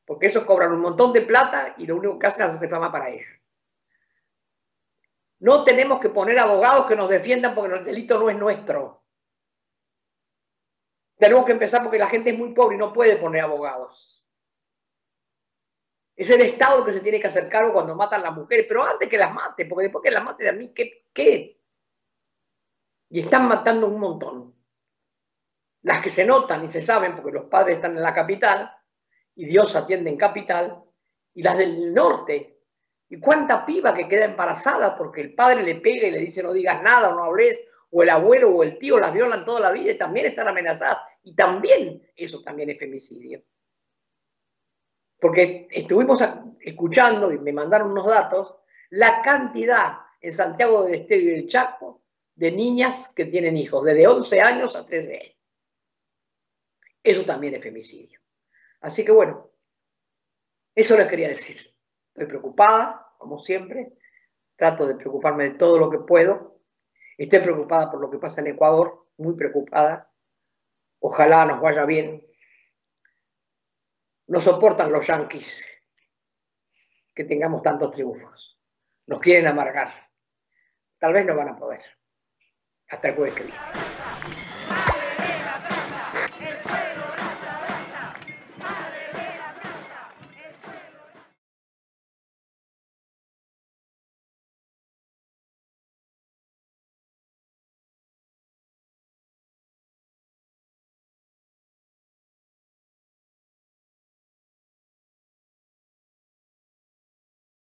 Porque 0.06 0.27
esos 0.27 0.43
cobran 0.43 0.71
un 0.71 0.82
montón 0.82 1.13
de 1.13 1.21
plata 1.21 1.75
y 1.77 1.86
lo 1.86 1.95
único 1.95 2.19
que 2.19 2.27
hacen 2.27 2.47
es 2.47 2.56
hacer 2.56 2.69
fama 2.69 2.91
para 2.91 3.10
ellos. 3.10 3.51
No 5.39 5.63
tenemos 5.63 5.99
que 5.99 6.10
poner 6.10 6.39
abogados 6.39 6.86
que 6.86 6.95
nos 6.95 7.10
defiendan 7.10 7.53
porque 7.53 7.75
el 7.75 7.84
delito 7.84 8.19
no 8.19 8.29
es 8.29 8.38
nuestro. 8.38 9.03
Tenemos 11.17 11.45
que 11.45 11.51
empezar 11.53 11.84
porque 11.84 11.97
la 11.97 12.08
gente 12.08 12.32
es 12.32 12.38
muy 12.38 12.53
pobre 12.53 12.75
y 12.75 12.79
no 12.79 12.93
puede 12.93 13.17
poner 13.17 13.41
abogados. 13.41 14.12
Es 16.15 16.30
el 16.30 16.41
Estado 16.41 16.86
que 16.86 16.91
se 16.91 16.99
tiene 16.99 17.19
que 17.19 17.28
hacer 17.28 17.49
cargo 17.49 17.73
cuando 17.73 17.95
matan 17.95 18.21
a 18.21 18.26
las 18.26 18.36
mujeres, 18.36 18.65
pero 18.67 18.84
antes 18.84 19.10
que 19.10 19.17
las 19.17 19.34
mate, 19.34 19.65
porque 19.65 19.84
después 19.84 20.04
que 20.04 20.12
las 20.12 20.23
maten 20.23 20.47
a 20.47 20.52
mí, 20.52 20.71
¿qué? 20.73 21.08
qué? 21.13 21.60
Y 23.10 23.19
están 23.19 23.47
matando 23.47 23.88
un 23.88 23.99
montón. 23.99 24.56
Las 25.82 26.02
que 26.02 26.10
se 26.10 26.26
notan 26.26 26.63
y 26.63 26.69
se 26.69 26.82
saben, 26.82 27.15
porque 27.15 27.32
los 27.32 27.45
padres 27.45 27.76
están 27.76 27.95
en 27.97 28.04
la 28.04 28.13
capital 28.13 28.71
y 29.36 29.45
Dios 29.45 29.76
atiende 29.76 30.12
en 30.12 30.17
capital, 30.17 30.84
y 31.34 31.41
las 31.41 31.58
del 31.58 31.93
norte, 31.93 32.54
¿Y 33.13 33.19
cuánta 33.19 33.63
piba 33.63 33.93
que 33.93 34.08
queda 34.08 34.26
embarazada 34.26 34.97
porque 34.97 35.21
el 35.21 35.36
padre 35.36 35.62
le 35.62 35.76
pega 35.76 36.08
y 36.08 36.12
le 36.12 36.17
dice 36.17 36.41
no 36.41 36.52
digas 36.52 36.82
nada 36.82 37.10
o 37.10 37.15
no 37.15 37.26
hables, 37.26 37.62
o 37.91 38.02
el 38.02 38.10
abuelo 38.10 38.49
o 38.49 38.63
el 38.63 38.80
tío 38.80 38.97
las 38.97 39.13
violan 39.13 39.45
toda 39.45 39.60
la 39.60 39.71
vida 39.71 39.91
y 39.91 39.97
también 39.99 40.26
están 40.26 40.47
amenazadas? 40.47 40.97
Y 41.21 41.36
también, 41.36 42.02
eso 42.15 42.41
también 42.41 42.71
es 42.71 42.80
femicidio. 42.80 43.43
Porque 45.23 45.69
estuvimos 45.71 46.21
escuchando 46.59 47.31
y 47.31 47.39
me 47.39 47.53
mandaron 47.53 47.91
unos 47.91 48.07
datos, 48.07 48.57
la 48.89 49.21
cantidad 49.21 49.99
en 50.19 50.33
Santiago 50.33 50.83
del 50.83 50.95
Estero 50.95 51.21
y 51.21 51.27
del 51.27 51.47
Chaco 51.47 52.01
de 52.36 52.51
niñas 52.51 53.13
que 53.15 53.23
tienen 53.23 53.55
hijos, 53.55 53.86
desde 53.86 54.05
11 54.05 54.41
años 54.41 54.75
a 54.75 54.83
13 54.83 55.13
años. 55.13 55.38
Eso 57.01 57.23
también 57.23 57.53
es 57.53 57.63
femicidio. 57.63 58.19
Así 58.81 59.05
que 59.05 59.13
bueno, 59.13 59.49
eso 60.75 60.97
les 60.97 61.07
quería 61.07 61.29
decir. 61.29 61.55
Estoy 62.09 62.25
preocupada, 62.25 63.13
como 63.17 63.39
siempre. 63.39 63.97
Trato 64.57 64.86
de 64.86 64.95
preocuparme 64.95 65.45
de 65.45 65.51
todo 65.51 65.77
lo 65.77 65.89
que 65.89 65.99
puedo. 65.99 66.59
Estoy 67.17 67.39
preocupada 67.39 67.89
por 67.89 68.01
lo 68.01 68.09
que 68.12 68.19
pasa 68.19 68.41
en 68.41 68.47
Ecuador, 68.47 69.07
muy 69.15 69.38
preocupada. 69.38 70.12
Ojalá 70.99 71.45
nos 71.45 71.62
vaya 71.62 71.86
bien. 71.86 72.27
No 74.34 74.41
soportan 74.41 74.91
los 74.91 75.06
yanquis 75.06 75.63
que 77.13 77.24
tengamos 77.24 77.62
tantos 77.62 77.91
triunfos. 77.91 78.60
Nos 79.06 79.19
quieren 79.19 79.46
amargar. 79.46 79.93
Tal 80.98 81.13
vez 81.13 81.24
no 81.24 81.36
van 81.36 81.50
a 81.50 81.56
poder. 81.56 81.82
Hasta 82.89 83.10
el 83.10 83.15
jueves 83.15 83.36
que. 83.36 84.42